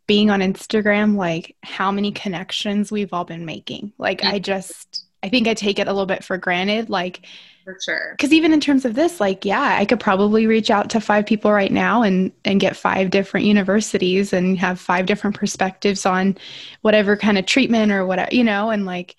being 0.08 0.30
on 0.30 0.42
Instagram 0.42 1.16
like 1.16 1.56
how 1.64 1.92
many 1.92 2.12
connections 2.12 2.92
we've 2.92 3.14
all 3.14 3.26
been 3.26 3.46
making. 3.46 3.94
Like 3.98 4.24
I 4.24 4.40
just 4.40 5.06
I 5.24 5.30
think 5.30 5.48
I 5.48 5.56
take 5.56 5.80
it 5.80 5.88
a 5.88 5.92
little 5.92 6.06
bit 6.06 6.24
for 6.24 6.38
granted 6.38 6.90
like 6.90 7.26
for 7.66 7.78
sure. 7.84 8.12
Because 8.12 8.32
even 8.32 8.54
in 8.54 8.62
terms 8.62 8.86
of 8.86 8.96
this, 8.96 9.20
like, 9.20 9.44
yeah, 9.44 9.76
I 9.78 9.84
could 9.84 10.00
probably 10.00 10.48
reach 10.48 10.70
out 10.70 10.90
to 10.92 11.02
five 11.02 11.26
people 11.26 11.52
right 11.52 11.72
now 11.72 12.04
and 12.04 12.32
and 12.46 12.62
get 12.62 12.78
five 12.78 13.10
different 13.10 13.46
universities 13.46 14.32
and 14.32 14.58
have 14.58 14.80
five 14.80 15.06
different 15.06 15.36
perspectives 15.36 16.06
on 16.06 16.38
whatever 16.82 17.18
kind 17.18 17.38
of 17.38 17.46
treatment 17.46 17.92
or 17.92 18.06
whatever, 18.06 18.34
you 18.34 18.46
know, 18.46 18.70
and 18.70 18.86
like, 18.86 19.18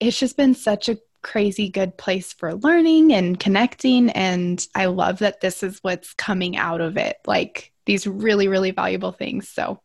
it's 0.00 0.18
just 0.18 0.36
been 0.36 0.54
such 0.54 0.90
a 0.90 0.98
crazy 1.22 1.68
good 1.68 1.96
place 1.96 2.32
for 2.32 2.54
learning 2.56 3.12
and 3.12 3.38
connecting, 3.38 4.10
and 4.10 4.66
I 4.74 4.86
love 4.86 5.20
that 5.20 5.40
this 5.40 5.62
is 5.62 5.78
what's 5.80 6.12
coming 6.14 6.56
out 6.56 6.80
of 6.80 6.96
it. 6.96 7.16
Like, 7.26 7.71
these 7.86 8.06
really 8.06 8.48
really 8.48 8.70
valuable 8.70 9.12
things. 9.12 9.48
So 9.48 9.80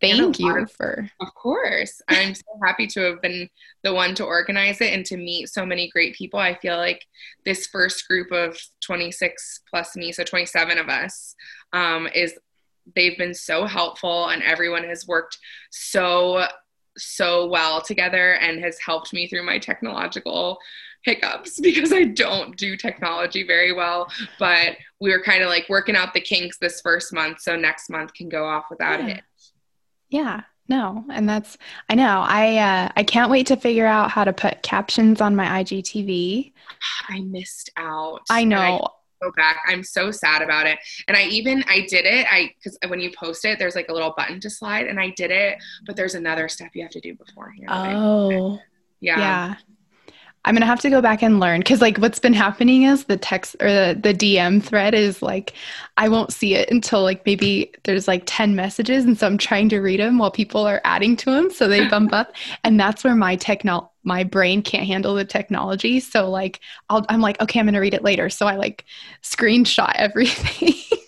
thank 0.00 0.38
you 0.38 0.58
of, 0.58 0.72
for 0.72 1.08
of 1.20 1.34
course. 1.34 2.00
I'm 2.08 2.34
so 2.34 2.44
happy 2.64 2.86
to 2.88 3.00
have 3.00 3.22
been 3.22 3.48
the 3.82 3.94
one 3.94 4.14
to 4.16 4.24
organize 4.24 4.80
it 4.80 4.92
and 4.92 5.04
to 5.06 5.16
meet 5.16 5.48
so 5.48 5.64
many 5.64 5.88
great 5.90 6.14
people. 6.14 6.40
I 6.40 6.54
feel 6.54 6.76
like 6.76 7.04
this 7.44 7.66
first 7.66 8.06
group 8.08 8.32
of 8.32 8.58
26 8.82 9.60
plus 9.68 9.96
me 9.96 10.12
so 10.12 10.24
27 10.24 10.78
of 10.78 10.88
us 10.88 11.34
um, 11.72 12.08
is 12.14 12.34
they've 12.94 13.16
been 13.16 13.34
so 13.34 13.64
helpful 13.66 14.28
and 14.28 14.42
everyone 14.42 14.84
has 14.84 15.06
worked 15.06 15.38
so 15.70 16.46
so 16.96 17.46
well 17.46 17.80
together 17.80 18.34
and 18.34 18.62
has 18.62 18.78
helped 18.78 19.12
me 19.12 19.28
through 19.28 19.44
my 19.44 19.58
technological 19.58 20.58
hiccups 21.02 21.60
because 21.62 21.92
I 21.92 22.04
don't 22.04 22.56
do 22.56 22.76
technology 22.76 23.44
very 23.46 23.72
well. 23.72 24.10
But 24.38 24.76
we 25.00 25.10
were 25.10 25.22
kind 25.22 25.42
of 25.42 25.48
like 25.48 25.66
working 25.68 25.96
out 25.96 26.14
the 26.14 26.20
kinks 26.20 26.58
this 26.58 26.80
first 26.80 27.12
month, 27.12 27.40
so 27.40 27.56
next 27.56 27.90
month 27.90 28.14
can 28.14 28.28
go 28.28 28.46
off 28.46 28.64
without 28.70 29.00
yeah. 29.00 29.14
it. 29.16 29.22
Yeah. 30.08 30.40
No, 30.66 31.04
and 31.12 31.28
that's 31.28 31.58
I 31.90 31.94
know. 31.94 32.24
I 32.26 32.56
uh 32.56 32.88
I 32.96 33.02
can't 33.02 33.30
wait 33.30 33.46
to 33.48 33.56
figure 33.56 33.86
out 33.86 34.10
how 34.10 34.24
to 34.24 34.32
put 34.32 34.62
captions 34.62 35.20
on 35.20 35.36
my 35.36 35.62
IGTV. 35.62 36.52
I 37.08 37.20
missed 37.20 37.70
out. 37.76 38.22
I 38.30 38.44
know. 38.44 38.88
Go 39.24 39.32
back. 39.36 39.62
I'm 39.66 39.82
so 39.82 40.10
sad 40.10 40.42
about 40.42 40.66
it. 40.66 40.78
And 41.08 41.16
I 41.16 41.24
even 41.24 41.64
I 41.68 41.80
did 41.80 42.04
it. 42.04 42.26
I 42.30 42.52
because 42.56 42.78
when 42.88 43.00
you 43.00 43.10
post 43.16 43.44
it, 43.44 43.58
there's 43.58 43.74
like 43.74 43.88
a 43.88 43.92
little 43.92 44.14
button 44.16 44.40
to 44.40 44.50
slide, 44.50 44.86
and 44.86 45.00
I 45.00 45.10
did 45.16 45.30
it. 45.30 45.58
But 45.86 45.96
there's 45.96 46.14
another 46.14 46.48
step 46.48 46.70
you 46.74 46.82
have 46.82 46.92
to 46.92 47.00
do 47.00 47.14
beforehand. 47.14 47.68
Oh, 47.68 48.58
yeah. 49.00 49.18
Yeah. 49.18 49.54
I'm 50.44 50.54
gonna 50.54 50.66
have 50.66 50.80
to 50.80 50.90
go 50.90 51.00
back 51.00 51.22
and 51.22 51.40
learn 51.40 51.60
because 51.60 51.80
like 51.80 51.96
what's 51.98 52.18
been 52.18 52.34
happening 52.34 52.82
is 52.82 53.04
the 53.04 53.16
text 53.16 53.56
or 53.60 53.68
the, 53.68 53.98
the 54.00 54.12
DM 54.12 54.62
thread 54.62 54.92
is 54.92 55.22
like 55.22 55.54
I 55.96 56.08
won't 56.08 56.32
see 56.32 56.54
it 56.54 56.70
until 56.70 57.02
like 57.02 57.24
maybe 57.24 57.72
there's 57.84 58.06
like 58.06 58.24
10 58.26 58.54
messages 58.54 59.04
and 59.04 59.18
so 59.18 59.26
I'm 59.26 59.38
trying 59.38 59.70
to 59.70 59.80
read 59.80 60.00
them 60.00 60.18
while 60.18 60.30
people 60.30 60.66
are 60.66 60.82
adding 60.84 61.16
to 61.16 61.30
them 61.30 61.50
so 61.50 61.66
they 61.66 61.88
bump 61.88 62.12
up 62.12 62.32
and 62.64 62.78
that's 62.78 63.04
where 63.04 63.14
my 63.14 63.36
techno 63.36 63.90
my 64.02 64.22
brain 64.22 64.60
can't 64.60 64.86
handle 64.86 65.14
the 65.14 65.24
technology 65.24 65.98
so 65.98 66.28
like 66.28 66.60
I'll, 66.90 67.06
I'm 67.08 67.22
like 67.22 67.40
okay 67.40 67.58
I'm 67.58 67.66
gonna 67.66 67.80
read 67.80 67.94
it 67.94 68.04
later 68.04 68.28
so 68.28 68.46
I 68.46 68.56
like 68.56 68.84
screenshot 69.22 69.92
everything. 69.94 70.74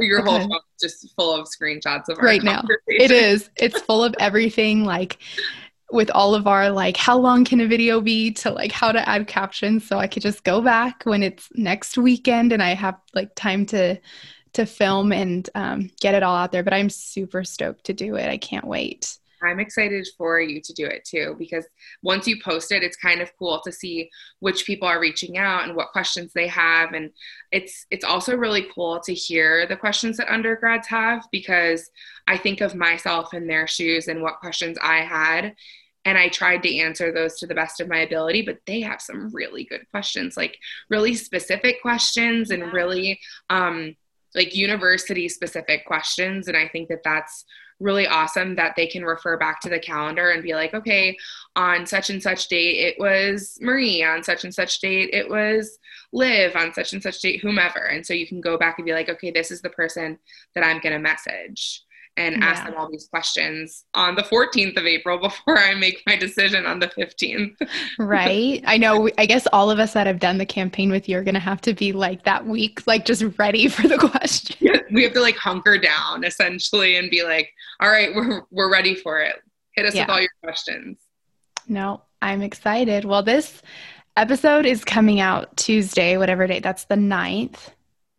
Your 0.00 0.24
whole 0.24 0.38
phone 0.38 0.50
is 0.50 0.80
just 0.80 1.14
full 1.14 1.34
of 1.34 1.46
screenshots 1.46 2.08
of 2.08 2.18
right 2.18 2.42
now. 2.42 2.62
It 2.86 3.10
is. 3.10 3.50
It's 3.56 3.80
full 3.82 4.02
of 4.02 4.14
everything 4.18 4.84
like 4.84 5.18
with 5.94 6.10
all 6.10 6.34
of 6.34 6.46
our 6.48 6.70
like 6.70 6.96
how 6.96 7.16
long 7.16 7.44
can 7.44 7.60
a 7.60 7.66
video 7.66 8.00
be 8.00 8.32
to 8.32 8.50
like 8.50 8.72
how 8.72 8.90
to 8.90 9.08
add 9.08 9.28
captions 9.28 9.86
so 9.86 9.96
I 9.98 10.08
could 10.08 10.22
just 10.22 10.42
go 10.42 10.60
back 10.60 11.04
when 11.04 11.22
it's 11.22 11.48
next 11.54 11.96
weekend 11.96 12.52
and 12.52 12.62
I 12.62 12.74
have 12.74 12.96
like 13.14 13.34
time 13.36 13.64
to 13.66 14.00
to 14.54 14.66
film 14.66 15.12
and 15.12 15.48
um, 15.54 15.90
get 16.00 16.14
it 16.14 16.22
all 16.22 16.36
out 16.36 16.52
there. 16.52 16.62
But 16.62 16.74
I'm 16.74 16.90
super 16.90 17.44
stoked 17.44 17.84
to 17.86 17.92
do 17.92 18.16
it. 18.16 18.28
I 18.28 18.36
can't 18.36 18.66
wait. 18.66 19.18
I'm 19.42 19.60
excited 19.60 20.08
for 20.16 20.40
you 20.40 20.60
to 20.62 20.72
do 20.72 20.86
it 20.86 21.04
too 21.04 21.36
because 21.38 21.66
once 22.02 22.26
you 22.26 22.40
post 22.42 22.72
it, 22.72 22.82
it's 22.82 22.96
kind 22.96 23.20
of 23.20 23.30
cool 23.38 23.60
to 23.64 23.70
see 23.70 24.08
which 24.40 24.64
people 24.64 24.88
are 24.88 25.00
reaching 25.00 25.36
out 25.36 25.64
and 25.64 25.76
what 25.76 25.92
questions 25.92 26.32
they 26.32 26.48
have, 26.48 26.94
and 26.94 27.10
it's 27.52 27.86
it's 27.90 28.04
also 28.04 28.36
really 28.36 28.66
cool 28.74 29.00
to 29.00 29.14
hear 29.14 29.66
the 29.66 29.76
questions 29.76 30.16
that 30.16 30.32
undergrads 30.32 30.88
have 30.88 31.26
because 31.30 31.90
I 32.26 32.38
think 32.38 32.62
of 32.62 32.74
myself 32.74 33.34
in 33.34 33.46
their 33.46 33.66
shoes 33.66 34.08
and 34.08 34.22
what 34.22 34.40
questions 34.40 34.78
I 34.82 35.00
had, 35.00 35.54
and 36.04 36.18
I 36.18 36.28
tried 36.28 36.62
to 36.64 36.76
answer 36.76 37.12
those 37.12 37.38
to 37.38 37.46
the 37.46 37.54
best 37.54 37.80
of 37.80 37.88
my 37.88 38.00
ability, 38.00 38.42
but 38.42 38.58
they 38.66 38.80
have 38.82 39.00
some 39.00 39.30
really 39.32 39.64
good 39.64 39.86
questions, 39.90 40.36
like 40.36 40.58
really 40.90 41.14
specific 41.14 41.80
questions 41.82 42.50
and 42.50 42.72
really 42.72 43.20
um, 43.50 43.96
like 44.34 44.54
university 44.54 45.28
specific 45.28 45.86
questions, 45.86 46.48
and 46.48 46.56
I 46.56 46.68
think 46.68 46.88
that 46.88 47.04
that's 47.04 47.44
really 47.80 48.06
awesome 48.06 48.56
that 48.56 48.74
they 48.76 48.86
can 48.86 49.04
refer 49.04 49.36
back 49.36 49.60
to 49.60 49.68
the 49.68 49.78
calendar 49.78 50.30
and 50.30 50.42
be 50.42 50.54
like, 50.54 50.74
okay, 50.74 51.16
on 51.56 51.86
such 51.86 52.10
and 52.10 52.22
such 52.22 52.48
date, 52.48 52.78
it 52.78 52.98
was 52.98 53.58
Marie. 53.60 54.04
On 54.04 54.22
such 54.22 54.44
and 54.44 54.54
such 54.54 54.78
date, 54.80 55.10
it 55.12 55.28
was 55.28 55.78
Liv. 56.12 56.54
On 56.56 56.72
such 56.72 56.92
and 56.92 57.02
such 57.02 57.20
date, 57.20 57.40
whomever. 57.40 57.86
And 57.86 58.06
so 58.06 58.14
you 58.14 58.26
can 58.26 58.40
go 58.40 58.56
back 58.56 58.78
and 58.78 58.86
be 58.86 58.92
like, 58.92 59.08
okay, 59.08 59.30
this 59.30 59.50
is 59.50 59.60
the 59.60 59.70
person 59.70 60.18
that 60.54 60.64
I'm 60.64 60.80
going 60.80 60.92
to 60.92 60.98
message 60.98 61.82
and 62.16 62.36
yeah. 62.36 62.46
ask 62.46 62.64
them 62.64 62.74
all 62.76 62.90
these 62.90 63.08
questions 63.08 63.84
on 63.94 64.14
the 64.14 64.22
14th 64.22 64.76
of 64.76 64.84
April 64.84 65.18
before 65.22 65.58
I 65.58 65.74
make 65.74 66.02
my 66.06 66.16
decision 66.16 66.66
on 66.66 66.78
the 66.78 66.88
15th. 66.88 67.56
right. 67.98 68.62
I 68.66 68.76
know. 68.76 69.08
I 69.18 69.26
guess 69.26 69.46
all 69.52 69.70
of 69.70 69.78
us 69.78 69.92
that 69.94 70.06
have 70.06 70.20
done 70.20 70.38
the 70.38 70.46
campaign 70.46 70.90
with 70.90 71.08
you 71.08 71.18
are 71.18 71.24
going 71.24 71.34
to 71.34 71.40
have 71.40 71.60
to 71.62 71.74
be 71.74 71.92
like 71.92 72.24
that 72.24 72.46
week, 72.46 72.86
like 72.86 73.04
just 73.04 73.24
ready 73.38 73.68
for 73.68 73.88
the 73.88 73.98
question. 73.98 74.56
Yeah, 74.60 74.80
we 74.92 75.02
have 75.02 75.12
to 75.14 75.20
like 75.20 75.36
hunker 75.36 75.78
down 75.78 76.24
essentially 76.24 76.96
and 76.96 77.10
be 77.10 77.22
like, 77.22 77.50
all 77.80 77.90
right, 77.90 78.14
we're, 78.14 78.42
we're 78.50 78.70
ready 78.70 78.94
for 78.94 79.20
it. 79.20 79.36
Hit 79.74 79.86
us 79.86 79.94
yeah. 79.94 80.02
with 80.02 80.10
all 80.10 80.20
your 80.20 80.30
questions. 80.42 80.98
No, 81.66 82.02
I'm 82.22 82.42
excited. 82.42 83.04
Well, 83.04 83.22
this 83.22 83.62
episode 84.16 84.66
is 84.66 84.84
coming 84.84 85.18
out 85.18 85.56
Tuesday, 85.56 86.16
whatever 86.16 86.46
date. 86.46 86.62
That's 86.62 86.84
the 86.84 86.94
9th. 86.94 87.58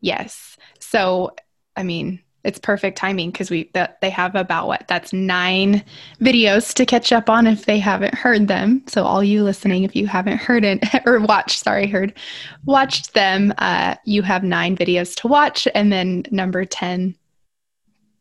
Yes. 0.02 0.58
So, 0.80 1.32
I 1.76 1.84
mean, 1.84 2.22
it's 2.46 2.60
perfect 2.60 2.98
timing 2.98 3.32
because 3.32 3.50
we 3.50 3.70
that 3.74 4.00
they 4.02 4.10
have 4.10 4.36
about 4.36 4.68
what 4.68 4.88
that's 4.88 5.12
nine 5.12 5.84
videos 6.22 6.74
to 6.76 6.86
catch 6.86 7.12
up 7.12 7.30
on 7.30 7.48
if 7.48 7.66
they 7.66 7.80
haven't 7.80 8.14
heard 8.14 8.48
them. 8.48 8.84
So 8.88 9.04
all 9.04 9.24
you 9.24 9.44
listening 9.44 9.84
if 9.84 9.96
you 9.96 10.08
haven't 10.08 10.38
heard 10.38 10.64
it 10.64 10.84
or 11.06 11.20
watched 11.20 11.64
sorry 11.64 11.88
heard 11.88 12.14
watched 12.64 13.14
them 13.14 13.54
uh, 13.58 13.96
you 14.06 14.22
have 14.22 14.44
nine 14.44 14.78
videos 14.78 15.16
to 15.22 15.28
watch 15.28 15.68
and 15.74 15.92
then 15.92 16.24
number 16.32 16.66
10 16.66 17.16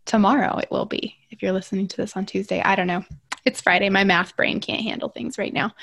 tomorrow 0.06 0.58
it 0.58 0.70
will 0.70 0.86
be 0.86 1.16
if 1.30 1.42
you're 1.42 1.52
listening 1.52 1.86
to 1.88 1.96
this 1.96 2.16
on 2.16 2.26
tuesday. 2.26 2.60
I 2.62 2.74
don't 2.74 2.86
know. 2.86 3.04
It's 3.44 3.60
friday. 3.60 3.90
My 3.90 4.04
math 4.04 4.36
brain 4.36 4.60
can't 4.60 4.82
handle 4.82 5.10
things 5.10 5.38
right 5.38 5.52
now. 5.52 5.74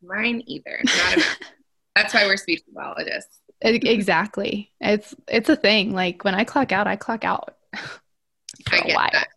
Mine 0.00 0.42
either. 0.46 0.80
That's 1.94 2.14
why 2.14 2.24
we're 2.24 2.38
speech 2.38 2.62
pathologists 2.66 3.41
exactly. 3.64 4.70
It's 4.80 5.14
it's 5.28 5.48
a 5.48 5.56
thing. 5.56 5.92
Like 5.92 6.24
when 6.24 6.34
I 6.34 6.44
clock 6.44 6.72
out, 6.72 6.86
I 6.86 6.96
clock 6.96 7.24
out 7.24 7.56
for 7.74 8.76
a 8.76 8.92
while. 8.92 9.10
That. 9.12 9.28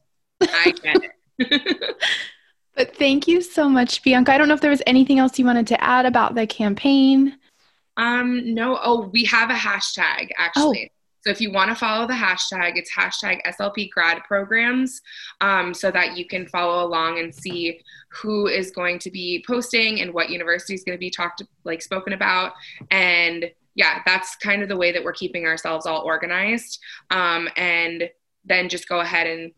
I 0.41 0.71
get 0.71 0.97
it. 1.37 1.97
but 2.75 2.95
thank 2.95 3.27
you 3.27 3.41
so 3.41 3.69
much, 3.69 4.03
Bianca. 4.03 4.33
I 4.33 4.37
don't 4.37 4.47
know 4.47 4.53
if 4.53 4.61
there 4.61 4.71
was 4.71 4.81
anything 4.87 5.19
else 5.19 5.37
you 5.37 5.45
wanted 5.45 5.67
to 5.67 5.83
add 5.83 6.05
about 6.05 6.35
the 6.35 6.47
campaign. 6.47 7.37
Um, 7.97 8.53
no. 8.53 8.79
Oh, 8.83 9.09
we 9.13 9.23
have 9.25 9.49
a 9.49 9.53
hashtag 9.53 10.29
actually. 10.37 10.91
Oh. 10.91 10.95
So 11.25 11.31
if 11.31 11.41
you 11.41 11.51
want 11.51 11.69
to 11.69 11.75
follow 11.75 12.05
the 12.05 12.13
hashtag, 12.13 12.73
it's 12.75 12.91
hashtag 12.95 13.39
SLP 13.47 13.89
grad 13.89 14.23
programs 14.25 15.01
um, 15.41 15.73
so 15.73 15.89
that 15.89 16.15
you 16.15 16.27
can 16.27 16.45
follow 16.45 16.85
along 16.85 17.17
and 17.17 17.33
see 17.33 17.79
who 18.09 18.45
is 18.45 18.69
going 18.69 18.99
to 18.99 19.09
be 19.09 19.43
posting 19.47 20.01
and 20.01 20.13
what 20.13 20.29
university 20.29 20.75
is 20.75 20.83
going 20.83 20.95
to 20.95 20.99
be 20.99 21.09
talked 21.09 21.41
like 21.63 21.81
spoken 21.81 22.13
about 22.13 22.53
and 22.91 23.49
yeah, 23.75 24.01
that's 24.05 24.35
kind 24.37 24.63
of 24.63 24.69
the 24.69 24.77
way 24.77 24.91
that 24.91 25.03
we're 25.03 25.13
keeping 25.13 25.45
ourselves 25.45 25.85
all 25.85 26.01
organized. 26.01 26.79
Um, 27.11 27.49
and 27.55 28.09
then 28.45 28.69
just 28.69 28.87
go 28.87 29.01
ahead 29.01 29.27
and 29.27 29.51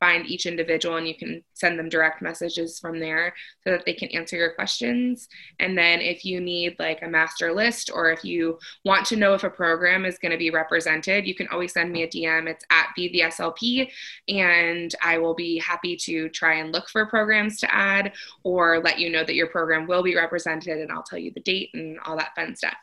find 0.00 0.26
each 0.26 0.46
individual 0.46 0.96
and 0.96 1.08
you 1.08 1.14
can 1.16 1.42
send 1.54 1.78
them 1.78 1.88
direct 1.88 2.22
messages 2.22 2.78
from 2.78 3.00
there 3.00 3.34
so 3.64 3.70
that 3.70 3.84
they 3.84 3.92
can 3.92 4.08
answer 4.10 4.36
your 4.36 4.54
questions. 4.54 5.28
And 5.58 5.76
then 5.76 6.00
if 6.00 6.24
you 6.24 6.40
need 6.40 6.76
like 6.78 7.02
a 7.02 7.08
master 7.08 7.52
list 7.52 7.90
or 7.92 8.10
if 8.10 8.24
you 8.24 8.58
want 8.84 9.06
to 9.06 9.16
know 9.16 9.34
if 9.34 9.44
a 9.44 9.50
program 9.50 10.04
is 10.04 10.18
going 10.18 10.32
to 10.32 10.38
be 10.38 10.50
represented, 10.50 11.26
you 11.26 11.34
can 11.34 11.48
always 11.48 11.72
send 11.72 11.90
me 11.90 12.04
a 12.04 12.08
DM. 12.08 12.48
It's 12.48 12.64
at 12.70 12.88
BVSLP 12.96 13.90
and 14.28 14.94
I 15.02 15.18
will 15.18 15.34
be 15.34 15.58
happy 15.58 15.96
to 15.96 16.28
try 16.28 16.54
and 16.54 16.72
look 16.72 16.88
for 16.88 17.06
programs 17.06 17.58
to 17.60 17.74
add 17.74 18.12
or 18.44 18.80
let 18.80 18.98
you 18.98 19.10
know 19.10 19.24
that 19.24 19.34
your 19.34 19.48
program 19.48 19.86
will 19.86 20.02
be 20.02 20.16
represented 20.16 20.78
and 20.78 20.92
I'll 20.92 21.02
tell 21.02 21.18
you 21.18 21.32
the 21.32 21.40
date 21.40 21.70
and 21.74 21.98
all 22.04 22.16
that 22.16 22.34
fun 22.36 22.54
stuff. 22.54 22.76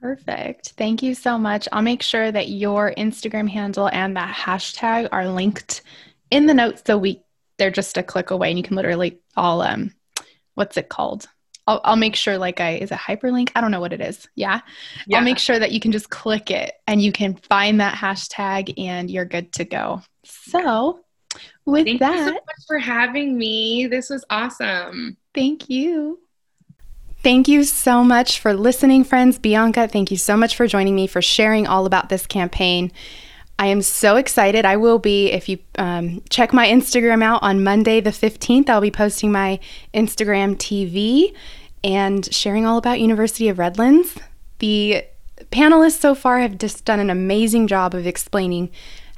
Perfect. 0.00 0.70
Thank 0.76 1.02
you 1.02 1.14
so 1.14 1.36
much. 1.36 1.68
I'll 1.72 1.82
make 1.82 2.02
sure 2.02 2.32
that 2.32 2.48
your 2.48 2.94
Instagram 2.96 3.48
handle 3.48 3.88
and 3.88 4.16
that 4.16 4.34
hashtag 4.34 5.08
are 5.12 5.28
linked 5.28 5.82
in 6.30 6.46
the 6.46 6.54
notes 6.54 6.82
so 6.86 6.96
we 6.96 7.22
they're 7.58 7.70
just 7.70 7.98
a 7.98 8.02
click 8.02 8.30
away 8.30 8.48
and 8.48 8.58
you 8.58 8.62
can 8.62 8.76
literally 8.76 9.18
all 9.36 9.60
um 9.60 9.92
what's 10.54 10.76
it 10.76 10.88
called? 10.88 11.28
I'll, 11.66 11.80
I'll 11.84 11.96
make 11.96 12.16
sure 12.16 12.38
like 12.38 12.60
I 12.60 12.76
is 12.76 12.90
it 12.90 12.98
hyperlink? 12.98 13.50
I 13.54 13.60
don't 13.60 13.70
know 13.70 13.80
what 13.80 13.92
it 13.92 14.00
is. 14.00 14.26
Yeah? 14.34 14.60
yeah. 15.06 15.18
I'll 15.18 15.24
make 15.24 15.38
sure 15.38 15.58
that 15.58 15.72
you 15.72 15.80
can 15.80 15.92
just 15.92 16.08
click 16.08 16.50
it 16.50 16.72
and 16.86 17.02
you 17.02 17.12
can 17.12 17.34
find 17.34 17.80
that 17.80 17.94
hashtag 17.94 18.72
and 18.78 19.10
you're 19.10 19.26
good 19.26 19.52
to 19.52 19.64
go. 19.64 20.02
So 20.24 21.00
with 21.66 21.86
Thank 21.86 22.00
that, 22.00 22.18
you 22.18 22.24
so 22.26 22.32
much 22.32 22.64
for 22.66 22.78
having 22.78 23.36
me. 23.36 23.86
This 23.86 24.10
was 24.10 24.24
awesome. 24.30 25.16
Thank 25.34 25.68
you. 25.68 26.18
Thank 27.22 27.48
you 27.48 27.64
so 27.64 28.02
much 28.02 28.38
for 28.40 28.54
listening, 28.54 29.04
friends. 29.04 29.38
Bianca, 29.38 29.86
thank 29.86 30.10
you 30.10 30.16
so 30.16 30.38
much 30.38 30.56
for 30.56 30.66
joining 30.66 30.94
me, 30.94 31.06
for 31.06 31.20
sharing 31.20 31.66
all 31.66 31.84
about 31.84 32.08
this 32.08 32.26
campaign. 32.26 32.90
I 33.58 33.66
am 33.66 33.82
so 33.82 34.16
excited. 34.16 34.64
I 34.64 34.78
will 34.78 34.98
be, 34.98 35.30
if 35.30 35.46
you 35.46 35.58
um, 35.76 36.22
check 36.30 36.54
my 36.54 36.66
Instagram 36.66 37.22
out 37.22 37.42
on 37.42 37.62
Monday, 37.62 38.00
the 38.00 38.08
15th, 38.08 38.70
I'll 38.70 38.80
be 38.80 38.90
posting 38.90 39.30
my 39.30 39.60
Instagram 39.92 40.56
TV 40.56 41.34
and 41.84 42.32
sharing 42.32 42.64
all 42.64 42.78
about 42.78 43.00
University 43.00 43.50
of 43.50 43.58
Redlands. 43.58 44.16
The 44.60 45.04
panelists 45.52 46.00
so 46.00 46.14
far 46.14 46.40
have 46.40 46.56
just 46.56 46.86
done 46.86 47.00
an 47.00 47.10
amazing 47.10 47.66
job 47.66 47.94
of 47.94 48.06
explaining 48.06 48.70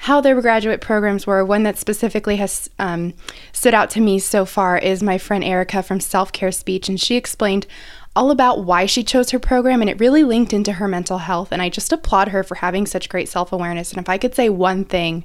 how 0.03 0.21
their 0.21 0.41
graduate 0.41 0.81
programs 0.81 1.29
were. 1.29 1.45
One 1.45 1.63
that 1.63 1.79
specifically 1.79 2.35
has 2.37 2.69
um, 2.81 3.15
stood 3.53 3.73
out 3.73 3.89
to 3.91 4.01
me 4.01 4.19
so 4.19 4.45
far 4.45 4.77
is 4.77 5.01
my 5.01 5.17
friend 5.17 5.45
Erica 5.45 5.81
from 5.81 6.01
Self 6.01 6.33
Care 6.33 6.51
Speech, 6.51 6.89
and 6.89 7.01
she 7.01 7.15
explained 7.15 7.69
all 8.17 8.33
about 8.33 8.65
why 8.65 8.85
she 8.85 9.05
chose 9.05 9.31
her 9.31 9.39
program, 9.39 9.81
and 9.81 9.89
it 9.89 10.01
really 10.01 10.25
linked 10.25 10.53
into 10.53 10.73
her 10.73 10.89
mental 10.89 11.19
health. 11.19 11.53
And 11.53 11.63
I 11.63 11.69
just 11.69 11.93
applaud 11.93 12.29
her 12.29 12.43
for 12.43 12.57
having 12.57 12.85
such 12.85 13.09
great 13.09 13.29
self 13.29 13.53
awareness. 13.53 13.93
And 13.93 14.01
if 14.01 14.09
I 14.09 14.19
could 14.19 14.35
say 14.35 14.49
one 14.49 14.85
thing 14.85 15.25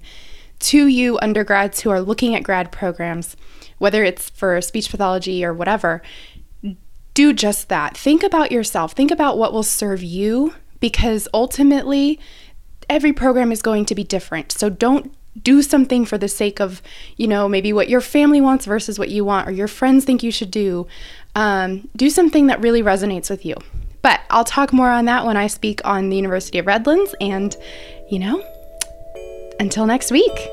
to 0.59 0.85
you, 0.85 1.17
undergrads 1.23 1.79
who 1.81 1.89
are 1.89 1.99
looking 1.99 2.35
at 2.35 2.43
grad 2.43 2.71
programs, 2.71 3.35
whether 3.79 4.03
it's 4.03 4.29
for 4.29 4.61
speech 4.61 4.91
pathology 4.91 5.43
or 5.43 5.55
whatever, 5.55 6.03
do 7.15 7.33
just 7.33 7.69
that. 7.69 7.97
Think 7.97 8.21
about 8.21 8.51
yourself, 8.51 8.91
think 8.91 9.09
about 9.09 9.39
what 9.39 9.53
will 9.53 9.63
serve 9.63 10.03
you, 10.03 10.53
because 10.79 11.27
ultimately, 11.33 12.19
every 12.89 13.13
program 13.13 13.51
is 13.51 13.61
going 13.61 13.85
to 13.85 13.95
be 13.95 14.03
different. 14.03 14.51
So 14.51 14.69
don't 14.69 15.13
do 15.43 15.61
something 15.61 16.05
for 16.05 16.17
the 16.17 16.27
sake 16.27 16.59
of, 16.59 16.81
you 17.15 17.27
know, 17.27 17.47
maybe 17.47 17.71
what 17.71 17.89
your 17.89 18.01
family 18.01 18.41
wants 18.41 18.65
versus 18.65 18.97
what 18.97 19.09
you 19.09 19.23
want 19.23 19.47
or 19.47 19.51
your 19.51 19.67
friends 19.67 20.05
think 20.05 20.23
you 20.23 20.31
should 20.31 20.51
do. 20.51 20.87
Um, 21.35 21.89
do 21.95 22.09
something 22.09 22.47
that 22.47 22.59
really 22.61 22.81
resonates 22.81 23.29
with 23.29 23.45
you. 23.45 23.55
But 24.01 24.21
I'll 24.29 24.45
talk 24.45 24.73
more 24.73 24.89
on 24.89 25.05
that 25.05 25.25
when 25.25 25.37
I 25.37 25.47
speak 25.47 25.81
on 25.85 26.09
the 26.09 26.15
University 26.15 26.57
of 26.59 26.65
Redlands. 26.65 27.13
And, 27.21 27.55
you 28.09 28.19
know, 28.19 28.43
until 29.59 29.85
next 29.85 30.11
week. 30.11 30.49